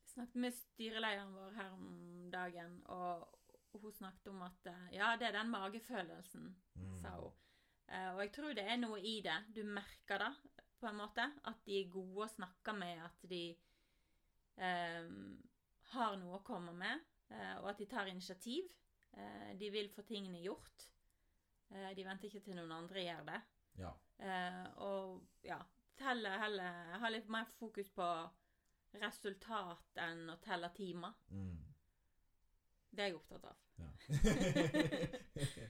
[0.00, 3.28] Jeg snakket med styrelederen vår her om dagen, og
[3.78, 6.96] hun snakket om at eh, ja, det er den magefølelsen, Mm.
[6.98, 7.32] sa hun.
[7.90, 9.36] Eh, og jeg tror det er noe i det.
[9.54, 10.32] Du merker det,
[10.80, 11.24] på en måte.
[11.44, 13.40] At de er gode å snakke med, at de
[14.56, 15.08] eh,
[15.94, 18.70] har noe å komme med, eh, og at de tar initiativ.
[19.58, 20.84] De vil få tingene gjort.
[21.96, 23.40] De venter ikke til noen andre gjør det.
[23.80, 23.90] Ja.
[24.86, 25.58] Og ja,
[26.00, 26.70] telle heller
[27.02, 28.06] Ha litt mer fokus på
[29.00, 31.12] resultat enn å telle timer.
[31.30, 31.60] Mm.
[32.90, 33.56] Det er jeg opptatt av.
[33.78, 33.90] Ja.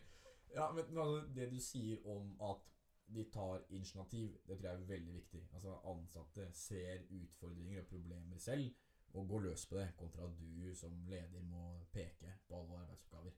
[0.56, 2.64] ja, men, men altså, det du sier om at
[3.10, 5.42] de tar initiativ, det tror jeg er veldig viktig.
[5.52, 8.70] Altså Ansatte ser utfordringer og problemer selv
[9.18, 13.32] og går løs på det, kontra du som leder må peke på alle arbeidsoppgaver.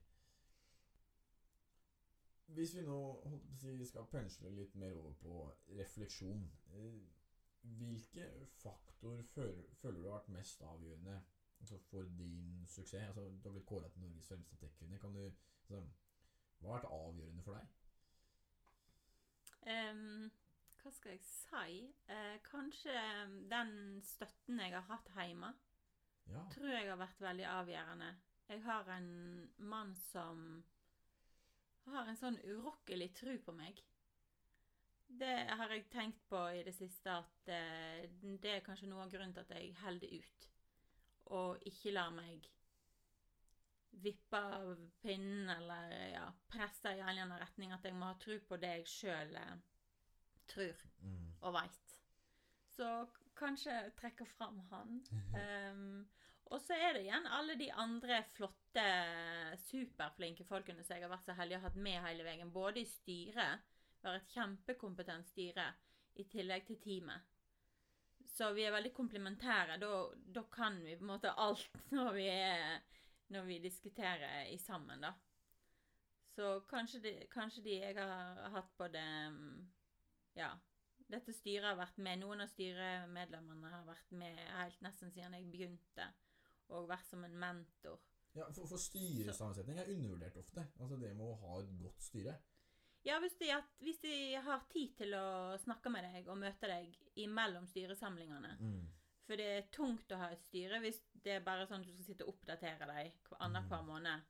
[2.53, 2.97] Hvis vi nå
[3.57, 5.37] si, skal pensle litt mer over på
[5.79, 6.43] refleksjon
[6.77, 7.03] eh,
[7.79, 8.25] Hvilke
[8.59, 11.21] faktor føler, føler du har vært mest avgjørende
[11.63, 13.07] altså for din suksess?
[13.07, 14.99] Altså, du har blitt kåra til Norges fremste tech-kvinne.
[14.99, 15.29] Altså,
[16.59, 17.69] Hva har vært avgjørende for deg?
[19.63, 20.31] Um,
[20.81, 21.77] hva skal jeg si?
[22.11, 22.97] Uh, kanskje
[23.51, 23.73] den
[24.03, 25.53] støtten jeg har hatt hjemme,
[26.27, 26.43] Ja.
[26.51, 28.11] tror jeg har vært veldig avgjørende.
[28.49, 30.63] Jeg har en mann som
[31.91, 33.81] har en sånn urokkelig tro på meg.
[35.13, 38.07] Det har jeg tenkt på i det siste, at eh,
[38.41, 40.47] det er kanskje noe av grunnen til at jeg holder ut.
[41.37, 42.47] Og ikke lar meg
[44.03, 44.71] vippe av
[45.03, 47.75] pinnen eller ja, presse i en eller annen retning.
[47.75, 49.55] At jeg må ha tro på det jeg sjøl eh,
[50.49, 51.33] tror Mm.
[51.41, 51.93] og veit.
[52.73, 52.87] Så
[53.35, 55.01] kanskje trekke fram han.
[55.37, 56.05] Ehm,
[56.51, 58.85] og så er det igjen alle de andre flotte,
[59.69, 62.51] superflinke folkene som jeg har vært så heldig å ha hatt med hele veien.
[62.53, 63.63] Både i styret,
[63.99, 65.71] vi har et kjempekompetent styre,
[66.19, 67.29] i tillegg til teamet.
[68.33, 69.79] Så vi er veldig komplementære.
[69.81, 72.81] Da, da kan vi på en måte alt når vi, er,
[73.33, 75.13] når vi diskuterer i sammen, da.
[76.33, 79.01] Så kanskje de, kanskje de jeg har hatt både
[79.33, 79.57] mm,
[80.37, 80.53] Ja.
[81.13, 82.21] Dette styret har vært med.
[82.21, 86.07] Noen av styremedlemmene har vært med helt nesten siden jeg begynte.
[86.69, 87.99] Og vært som en mentor.
[88.33, 90.63] Ja, for, for styresammensetning er undervurdert ofte.
[90.79, 92.33] Altså det med å ha et godt styre.
[93.03, 93.49] Ja, hvis de,
[93.83, 98.53] hvis de har tid til å snakke med deg og møte deg imellom styresamlingene.
[99.27, 101.93] For det er tungt å ha et styre hvis det er bare sånn at du
[101.97, 103.87] skal sitte og oppdatere deg hver- annenhver Mm.
[103.91, 104.23] måned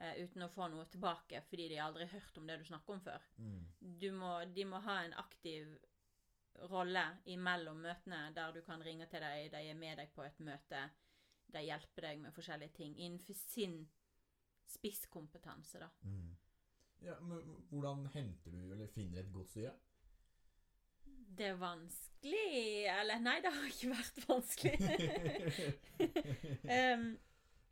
[0.00, 2.94] uh, uten å få noe tilbake fordi de aldri har hørt om det du snakker
[2.94, 3.26] om før.
[3.38, 3.66] Mm.
[4.00, 5.74] Du må, de må ha en aktiv
[6.70, 7.02] rolle
[7.34, 10.84] imellom møtene der du kan ringe til deg, de er med deg på et møte,
[11.52, 13.82] de hjelper deg med forskjellige ting innenfor sin
[14.70, 15.90] spisskompetanse, da.
[16.02, 16.36] Mm.
[17.04, 19.74] Ja, men hvordan henter du eller finner et godt styre?
[21.04, 24.78] Det er vanskelig Eller nei, det har ikke vært vanskelig.
[26.78, 27.08] um,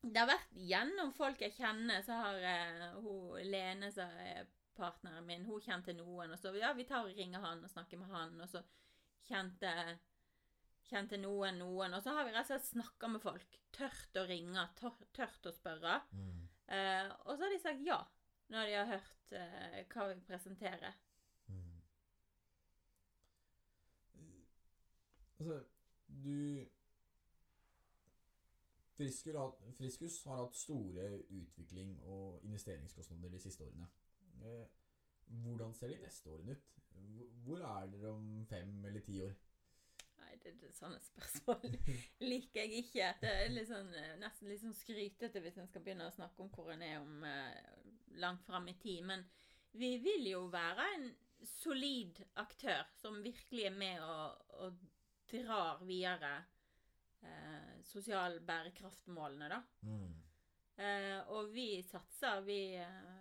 [0.03, 5.25] det har vært gjennom folk jeg kjenner, så har uh, hun Lene, som er partneren
[5.29, 8.13] min, hun kjente noen, og så ja, vi tar og ringer han og snakker med
[8.13, 8.63] han, og så
[9.29, 9.73] kjente
[10.89, 13.59] Kjente noen noen, og så har vi rett og slett snakka med folk.
[13.75, 16.01] Tørt å ringe, tør, tørt å spørre.
[16.13, 16.43] Mm.
[16.77, 18.01] Eh, og så har de sagt ja,
[18.53, 20.99] når de har hørt eh, hva vi presenterer.
[21.49, 21.81] Mm.
[25.39, 25.63] Altså,
[26.07, 26.67] du
[28.93, 33.89] Friskus har, Friskus har hatt store utvikling og investeringskostnader de siste årene.
[34.45, 34.67] Eh,
[35.43, 36.69] hvordan ser de neste årene ut?
[37.45, 39.33] Hvor er dere om fem eller ti år?
[40.33, 41.75] Nei, det, det, sånne spørsmål
[42.31, 43.09] liker jeg ikke.
[43.21, 46.41] Det er litt sånn, eh, nesten litt sånn skrytete hvis en skal begynne å snakke
[46.41, 47.59] om hvor en er om eh,
[48.23, 49.05] langt fram i tid.
[49.11, 49.27] Men
[49.77, 51.11] vi vil jo være en
[51.45, 54.81] solid aktør som virkelig er med og, og
[55.29, 56.33] drar videre
[57.21, 59.61] eh, sosial bærekraftmålene, da.
[59.85, 60.15] Mm.
[60.81, 62.41] Eh, og vi satser.
[62.49, 63.13] Vi eh,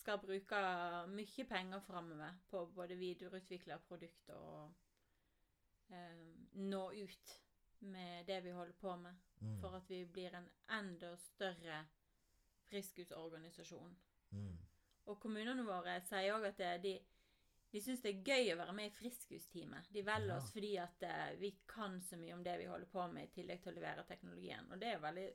[0.00, 0.62] skal bruke
[1.10, 4.78] mye penger framover på både videreutvikle produkter og
[5.90, 7.36] nå ut
[7.80, 9.54] med det vi holder på med, Mm.
[9.60, 11.86] for at vi blir en enda større
[12.70, 13.94] friskusorganisasjon.
[14.30, 14.58] Mm.
[15.10, 16.92] Og kommunene våre sier òg at de,
[17.72, 19.88] de syns det er gøy å være med i Friskusteamet.
[19.94, 20.36] De velger Ja.
[20.36, 23.32] oss fordi at eh, vi kan så mye om det vi holder på med, i
[23.40, 24.70] tillegg til å levere teknologien.
[24.70, 25.28] Og det er veldig,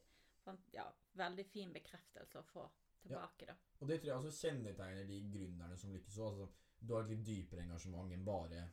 [0.71, 0.85] ja,
[1.15, 2.69] veldig fin bekreftelse å få
[3.01, 3.55] tilbake, da.
[3.81, 6.27] Og det tror jeg også kjennetegner de gründerne som lykkes òg.
[6.31, 6.49] Altså,
[6.79, 8.69] du har et litt dypere engasjement enn bare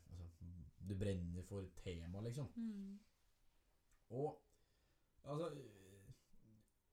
[0.89, 2.49] Du brenner for temaet, liksom.
[4.13, 4.43] Og
[5.25, 5.51] altså,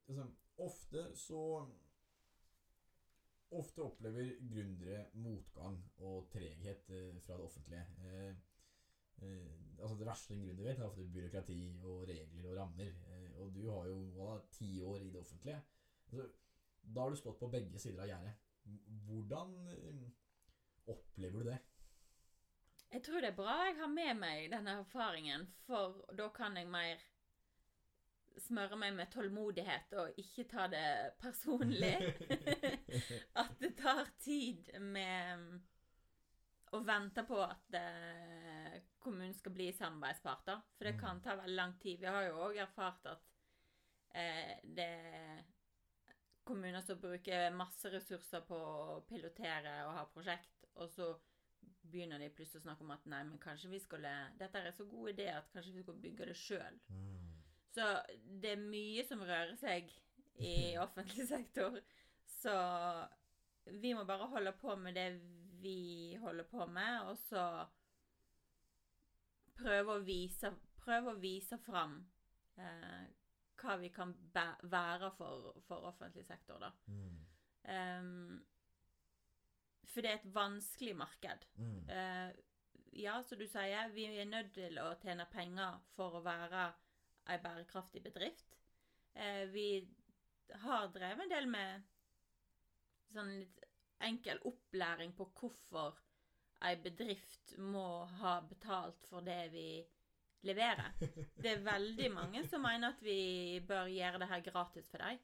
[0.07, 0.27] altså
[0.59, 1.65] Ofte så
[3.49, 7.85] Ofte opplever gründere motgang og treghet eh, fra det offentlige.
[8.05, 8.35] Eh,
[9.25, 12.91] eh, altså Det verste en gründer vet, er ofte byråkrati og regler og rammer.
[13.07, 15.63] Eh, og du har jo hva, ti år i det offentlige.
[16.11, 16.27] Altså,
[16.83, 18.35] da har du stått på begge sider av gjerdet.
[19.07, 19.57] Hvordan
[20.93, 21.57] opplever du det?
[22.89, 26.69] Jeg tror det er bra jeg har med meg denne erfaringen, for da kan jeg
[26.69, 27.01] mer
[28.39, 30.85] smøre meg med tålmodighet og ikke ta det
[31.21, 31.93] personlig.
[33.41, 35.59] at det tar tid med mm,
[36.73, 40.65] å vente på at eh, kommunen skal bli samarbeidsparter.
[40.77, 42.01] For det kan ta veldig lang tid.
[42.01, 43.31] Vi har jo òg erfart at
[44.17, 45.41] eh, det er
[46.49, 51.11] kommuner som bruker masse ressurser på å pilotere og ha prosjekt, og så
[51.81, 54.75] begynner de plutselig å snakke om at nei, men kanskje vi skulle Dette er en
[54.75, 56.79] så god idé at kanskje vi skulle bygge det sjøl.
[56.89, 57.29] Mm.
[57.73, 57.87] Så
[58.41, 59.91] det er mye som rører seg
[60.39, 60.55] i
[60.85, 61.79] offentlig sektor.
[62.39, 62.53] Så
[63.79, 65.09] vi må bare holde på med det
[65.59, 67.43] vi holder på med, og så
[69.59, 71.97] prøve å vise, prøve å vise fram
[72.55, 73.09] eh,
[73.59, 76.71] hva vi kan være for, for offentlig sektor, da.
[76.87, 77.17] Mm.
[77.73, 78.39] Ehm,
[79.89, 81.45] for det er et vanskelig marked.
[81.57, 81.79] Mm.
[81.89, 82.29] Uh,
[82.99, 86.67] ja, som du sier, vi er nødt til å tjene penger for å være
[87.29, 88.57] ei bærekraftig bedrift.
[89.15, 89.69] Uh, vi
[90.63, 91.89] har drevet en del med
[93.13, 93.65] sånn litt
[94.05, 95.97] enkel opplæring på hvorfor
[96.65, 99.69] ei bedrift må ha betalt for det vi
[100.47, 100.93] leverer.
[101.43, 105.19] Det er veldig mange som mener at vi bør gjøre det her gratis for dem.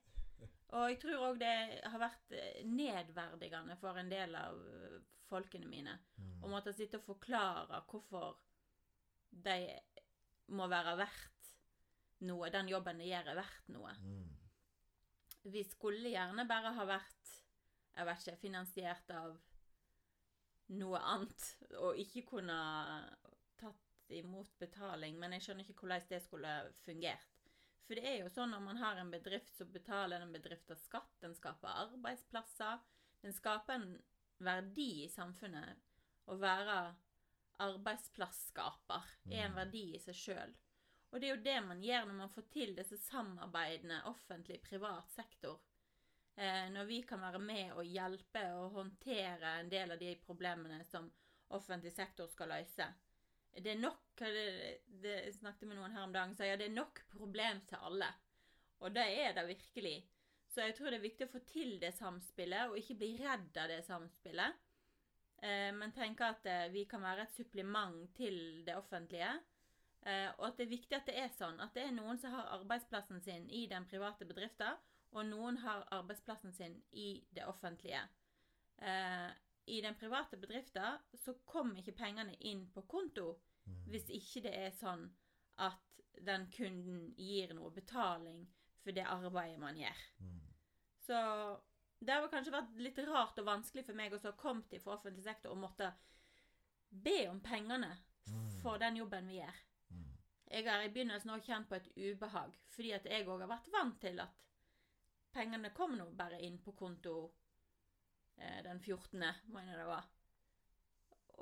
[0.75, 1.53] Og jeg tror òg det
[1.87, 4.97] har vært eh, nedverdigende for en del av eh,
[5.29, 6.43] folkene mine Mm.
[6.43, 8.37] å måtte sitte og forklare hvorfor
[9.45, 9.55] de
[10.55, 11.49] må være verdt
[12.27, 12.49] noe.
[12.53, 13.91] Den jobben de gjør, er verdt noe.
[13.99, 14.29] Mm.
[15.51, 17.33] Vi skulle gjerne bare ha vært
[17.95, 19.35] jeg vet ikke, finansiert av
[20.75, 21.45] noe annet,
[21.79, 22.57] og ikke kunne
[23.59, 27.34] tatt imot betaling, men jeg skjønner ikke hvordan det skulle fungert.
[27.85, 31.11] For det er jo sånn når man har en bedrift, så betaler den bedriften skatt,
[31.21, 32.79] den skaper arbeidsplasser.
[33.21, 33.91] Den skaper en
[34.41, 35.77] verdi i samfunnet.
[36.25, 36.95] Å være
[37.61, 39.59] arbeidsplasskaper er en Mm.
[39.59, 40.55] verdi i seg sjøl.
[41.11, 45.61] Og det er jo det man gjør når man får til disse samarbeidene offentlig-privat sektor.
[46.35, 50.83] Eh, når vi kan være med og hjelpe og håndtere en del av de problemene
[50.83, 51.11] som
[51.55, 52.89] offentlig sektor skal løse.
[53.55, 54.45] Det er nok det,
[54.85, 57.61] det, Jeg snakket med noen her om dagen som sa ja, det er nok problem
[57.69, 58.09] til alle.
[58.83, 59.97] Og det er det virkelig.
[60.51, 63.57] Så jeg tror det er viktig å få til det samspillet, og ikke bli redd
[63.59, 64.61] av det samspillet.
[65.43, 68.37] Eh, men tenke at eh, vi kan være et supplement til
[68.67, 69.33] det offentlige.
[70.05, 71.59] Eh, og at det er viktig at det er sånn.
[71.63, 74.77] At det er noen som har arbeidsplassen sin i den private bedriften,
[75.15, 78.03] og noen har arbeidsplassen sin i det offentlige.
[78.77, 79.29] Eh,
[79.67, 83.35] I den private bedriften så kommer ikke pengene inn på konto
[83.65, 83.77] Mm.
[83.89, 85.07] hvis ikke det er sånn
[85.57, 88.43] at den kunden gir noe betaling
[88.83, 90.03] for det arbeidet man gjør.
[90.21, 90.35] Mm.
[91.07, 91.17] Så
[91.99, 95.23] det har kanskje vært litt rart og vanskelig for meg å å kommet fra offentlig
[95.25, 95.89] sektor og måtte
[96.91, 97.97] be om pengene
[98.27, 98.61] Mm.
[98.61, 99.57] for den jobben vi gjør.
[99.91, 100.05] Mm.
[100.51, 103.71] Jeg har i begynnelsen også kjent på et ubehag, fordi at jeg òg har vært
[103.71, 104.29] vant til at
[105.33, 107.31] pengene kom nå bare inn på konto
[108.37, 110.07] den 14., mener jeg det var.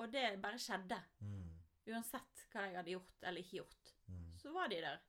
[0.01, 0.97] Og det bare skjedde.
[1.21, 1.49] Mm.
[1.93, 4.37] Uansett hva jeg hadde gjort eller ikke gjort, Mm.
[4.37, 4.99] så var de der.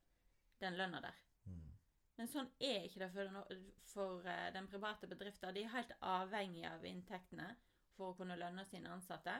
[0.59, 1.15] Den lønna der.
[1.45, 1.71] Mm.
[2.17, 5.53] Men sånn er ikke det for den, for eh, den private bedriften.
[5.53, 7.49] De er helt avhengig av inntektene
[7.95, 9.35] for å kunne lønne sine ansatte.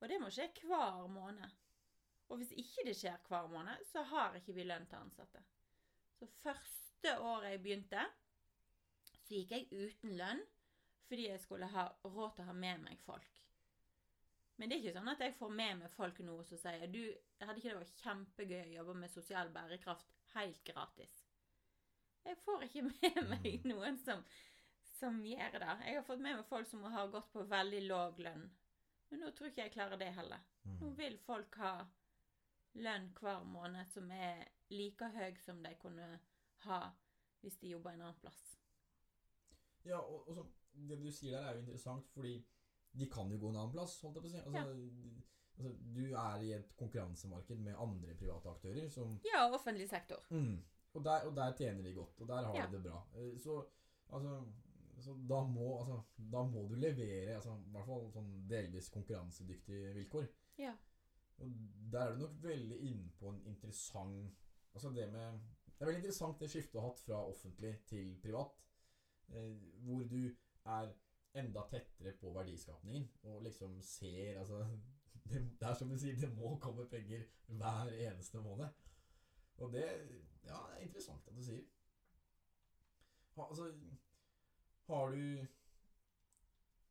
[0.00, 1.50] Og det må skje hver måned.
[2.30, 5.42] Og hvis ikke det skjer hver måned, så har ikke vi lønn til ansatte.
[6.18, 8.06] Så første året jeg begynte,
[9.26, 10.42] så gikk jeg uten lønn
[11.10, 13.40] fordi jeg skulle ha råd til å ha med meg folk.
[14.60, 17.00] Men det er ikke sånn at jeg får med meg folk nå som sier du,
[17.40, 21.14] hadde ikke det vært kjempegøy å jobbe med sosial bærekraft helt gratis?
[22.28, 24.20] Jeg får ikke med meg noen som,
[24.98, 25.76] som gjør det.
[25.88, 28.44] Jeg har fått med meg folk som har gått på veldig lav lønn.
[29.10, 30.44] Men nå tror ikke jeg klarer det heller.
[30.68, 30.96] Nå Mm.
[30.98, 31.72] vil folk ha
[32.84, 36.10] lønn hver måned som er like høy som de kunne
[36.66, 36.80] ha
[37.40, 38.42] hvis de jobba en annen plass.
[39.88, 40.44] Ja, og, og så,
[40.74, 42.44] det du sier der er jo interessant, fordi
[42.92, 44.38] de kan jo gå en annen plass, holdt jeg på å si.
[44.44, 44.64] Altså, ja.
[45.56, 50.24] altså, du er i et konkurransemarked med andre private aktører som Ja, offentlig sektor.
[50.30, 50.56] mm,
[50.94, 52.66] og, der, og der tjener de godt, og der har Ja.
[52.66, 53.02] de det bra.
[53.14, 53.64] Eh, Så,
[54.12, 54.40] altså,
[55.00, 56.02] så da, må, altså,
[56.32, 60.26] da må du levere altså, i hvert fall sånn delvis konkurransedyktige vilkår.
[60.58, 60.74] Ja.
[61.38, 61.52] Og
[61.92, 64.34] der er du nok veldig inne på en interessant
[64.74, 68.10] Altså det med Det er veldig interessant det skiftet du har hatt fra offentlig til
[68.22, 68.52] privat.
[69.32, 69.54] Eh,
[69.86, 70.34] hvor du
[70.64, 70.92] er
[71.40, 74.64] enda tettere på verdiskapningen og liksom ser Altså
[75.30, 78.68] det, det er som du sier, det må komme penger hver eneste måned.
[79.58, 79.84] Og det
[80.44, 81.64] Ja, det er interessant at du sier.
[83.36, 83.72] Ha, altså
[84.86, 85.46] Har du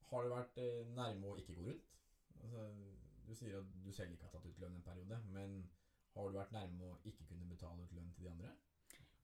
[0.09, 1.89] Har du vært eh, nærme å ikke gå rundt?
[2.41, 2.69] Altså,
[3.27, 5.59] du sier at du selv ikke har tatt ut lønn en periode, men
[6.15, 8.53] har du vært nærme å ikke kunne betale ut lønn til de andre?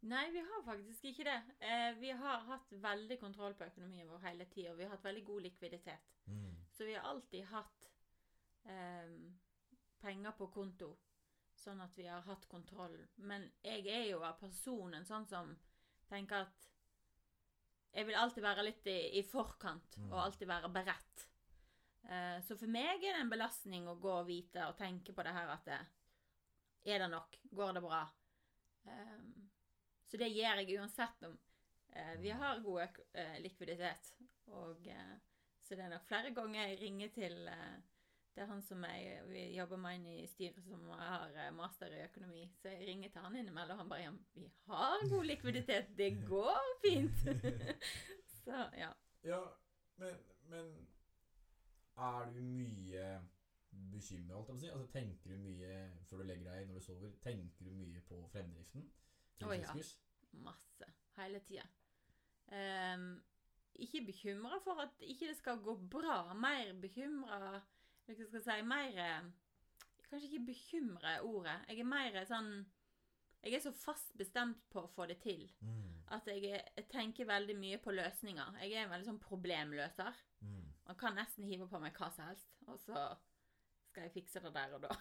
[0.06, 1.38] Nei, vi har faktisk ikke det.
[1.66, 5.04] Eh, vi har hatt veldig kontroll på økonomien vår hele tida, og vi har hatt
[5.08, 6.12] veldig god likviditet.
[6.76, 7.88] Så vi har alltid hatt
[8.70, 9.16] eh,
[10.02, 10.92] penger på konto,
[11.58, 12.98] sånn at vi har hatt kontroll.
[13.18, 15.56] Men jeg er jo av personen sånn som
[16.10, 16.68] tenker at
[17.96, 20.12] jeg vil alltid være litt i, i forkant, Mm.
[20.12, 21.28] og alltid være beredt.
[22.04, 25.24] Eh, så for meg er det en belastning å gå og vite og tenke på
[25.26, 25.80] det her at det,
[26.86, 27.40] Er det nok?
[27.56, 28.04] Går det bra?
[28.86, 29.45] Eh,
[30.06, 31.36] så det gjør jeg uansett om
[31.96, 34.14] eh, vi har god eh, likviditet.
[34.54, 35.18] Og eh,
[35.66, 37.76] så det er nok flere ganger jeg ringer til eh,
[38.36, 41.94] Det er han som jeg, vi jobber med inn i styret, som har eh, master
[41.94, 42.44] i økonomi.
[42.62, 45.98] Så jeg ringer til han innimellom, og han bare ja, 'Vi har god likviditet.
[45.98, 47.24] Det går fint.'
[48.44, 48.92] så ja.
[49.24, 49.42] Ja,
[49.98, 50.88] men, men
[51.98, 53.22] er du mye
[53.92, 54.70] bekymra, holdt jeg på å si?
[54.74, 55.72] Altså, tenker du mye
[56.06, 57.16] før du legger deg når du sover?
[57.24, 58.86] Tenker du mye på fremdriften
[59.40, 59.74] til oh, ja.
[60.46, 60.90] Masse.
[61.18, 61.64] Hele tida.
[62.52, 63.08] Um,
[63.76, 66.34] ikke bekymra for at ikke det skal gå bra.
[66.34, 67.40] Mer bekymra
[68.06, 69.26] Hva skal si Mer eh,
[70.06, 71.56] Kanskje ikke bekymre er ordet.
[71.68, 72.52] Jeg er mer sånn
[73.44, 75.92] Jeg er så fast bestemt på å få det til Mm.
[76.14, 78.58] at jeg, jeg tenker veldig mye på løsninger.
[78.62, 80.14] Jeg er en veldig sånn problemløser.
[80.42, 80.64] Mm.
[80.86, 83.06] Man kan nesten hive på meg hva som helst, og så
[83.96, 84.96] skal jeg fikse det der og da.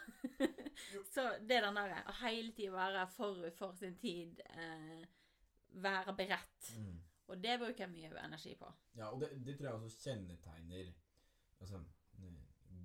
[1.14, 5.02] så det er den derre å hele tida være forut for sin tid, eh,
[5.82, 6.70] være beredt.
[6.78, 7.00] Mm.
[7.32, 8.70] Og det bruker jeg mye energi på.
[8.94, 10.92] Ja, og det, det tror jeg også kjennetegner
[11.58, 11.82] altså,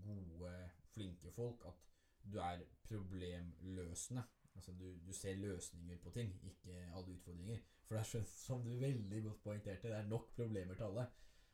[0.07, 0.53] gode,
[0.95, 1.67] flinke folk.
[1.69, 1.85] At
[2.25, 4.25] du er problemløsende.
[4.55, 7.61] Altså du, du ser løsninger på ting, ikke alle utfordringer.
[7.85, 11.05] For det er så som du veldig godt poengterte, det er nok problemer til alle.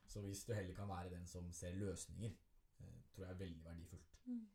[0.07, 2.31] Så hvis du heller kan være den som ser løsninger,
[2.79, 4.14] eh, tror jeg er veldig verdifullt.
[4.25, 4.47] Mm.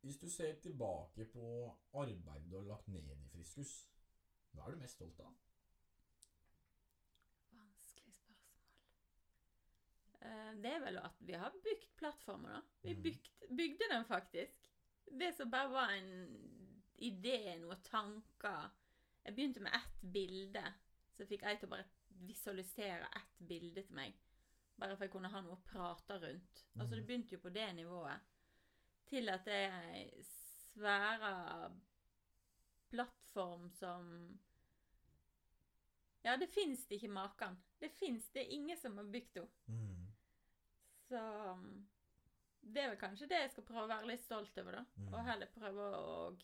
[0.00, 3.72] Hvis du ser tilbake på arbeidet du har lagt ned i Friskus,
[4.54, 5.32] hva er du mest stolt av?
[7.56, 8.36] Vanskelig spørsmål.
[10.20, 12.60] Eh, det er vel at vi har bygd plattformer, da.
[12.82, 13.02] Vi Mhm.
[13.02, 14.70] bygd, bygde den faktisk.
[15.20, 16.36] Det som bare var en
[16.98, 18.70] idé, noen tanker.
[19.24, 20.74] Jeg begynte med ett bilde,
[21.12, 24.14] så fikk jeg til å bare visualisere ett bilde til meg.
[24.78, 26.64] Bare for jeg kunne ha noe å prate rundt.
[26.76, 27.06] Altså Det Mhm.
[27.06, 28.20] begynte jo på det nivået.
[29.06, 31.72] Til at det er ei svære
[32.90, 34.38] plattform som
[36.24, 37.56] Ja, det fins det ikke maken.
[37.80, 40.06] Det fins det er ingen som har bygd henne.
[41.08, 41.20] Så
[41.52, 41.86] um,
[42.62, 44.84] det er vel kanskje det jeg skal prøve å være litt stolt over, da.
[44.96, 45.12] Mm.
[45.14, 46.38] Og heller prøve å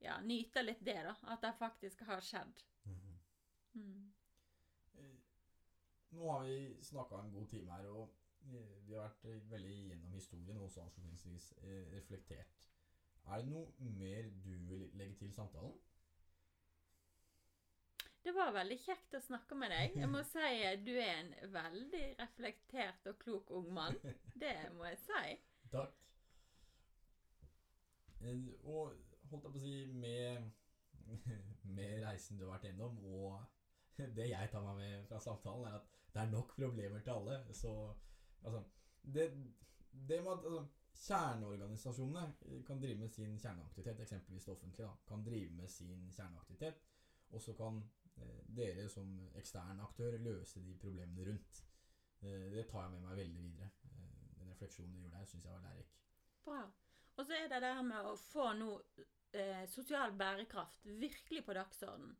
[0.00, 1.16] ja, nyte litt det, da.
[1.32, 2.62] At det faktisk har skjedd.
[2.84, 3.18] Mhm.
[3.74, 4.12] Mm.
[6.16, 9.74] Nå har vi snakka en god time her, og eh, vi har vært eh, veldig
[9.88, 12.68] gjennom historien, og også avslutningsvis eh, reflektert.
[13.26, 15.74] Er det noe mer du vil legge til samtalen?
[18.24, 19.98] Det var veldig kjekt å snakke med deg.
[20.00, 20.52] Jeg må si
[20.86, 23.98] du er en veldig reflektert og klok ung mann.
[24.34, 25.36] Det må jeg si.
[25.74, 26.00] Takk.
[28.64, 28.96] Og
[29.28, 30.48] holdt jeg på å si med,
[31.76, 33.36] med reisen du har vært gjennom, og
[34.16, 37.54] det jeg tar meg med fra samtalen, er at det er nok problemer til alle.
[37.54, 37.94] Så
[38.42, 38.62] altså
[39.14, 39.26] Det,
[39.92, 40.64] det med at altså,
[40.96, 46.80] kjerneorganisasjonene kan drive med sin kjerneaktivitet, eksempelvis det offentlige, da, kan drive med sin kjerneaktivitet,
[47.28, 47.82] og så kan
[48.16, 51.62] eh, dere som ekstern aktør løse de problemene rundt.
[52.22, 53.70] Eh, det tar jeg med meg veldig videre.
[53.84, 55.94] Eh, den refleksjonen du gjorde der, syns jeg var lærerik.
[56.44, 56.62] Bra.
[57.16, 59.06] Og så er det det her med å få noe
[59.40, 62.16] eh, sosial bærekraft virkelig på dagsordenen.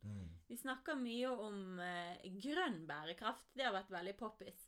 [0.47, 3.53] Vi snakker mye om eh, grønn bærekraft.
[3.55, 4.67] Det har vært veldig poppis.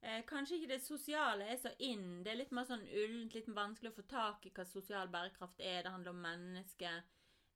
[0.00, 2.22] Eh, kanskje ikke det sosiale er så inn.
[2.22, 5.58] Det er litt mer sånn ullent, litt vanskelig å få tak i hva sosial bærekraft
[5.60, 5.82] er.
[5.82, 7.00] Det handler om mennesker.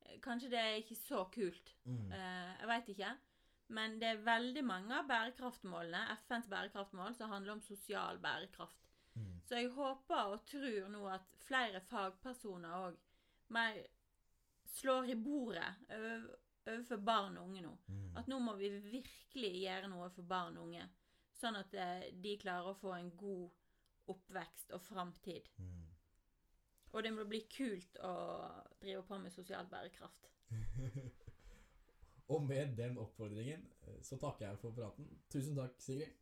[0.02, 1.74] Eh, kanskje det er ikke så kult.
[1.86, 2.10] Mm.
[2.10, 3.12] Eh, jeg veit ikke.
[3.72, 8.90] Men det er veldig mange av bærekraftmålene, FNs bærekraftmål, som handler om sosial bærekraft.
[9.14, 9.32] Mm.
[9.46, 12.98] Så jeg håper og tror nå at flere fagpersoner òg
[13.52, 13.78] mer
[14.72, 16.30] slår i bordet over-
[16.66, 17.72] overfor barn og unge nå.
[17.88, 18.16] Mm.
[18.16, 20.84] At nå må vi virkelig gjøre noe for barn og unge.
[21.38, 23.50] Sånn at eh, de klarer å få en god
[24.12, 25.48] oppvekst og framtid.
[25.58, 25.82] Mm.
[26.92, 28.12] Og det må bli kult å
[28.80, 30.28] drive på med sosial bærekraft.
[32.32, 35.08] Og med den oppfordringen eh, så takker jeg for praten.
[35.32, 36.12] Tusen takk, Sigrid.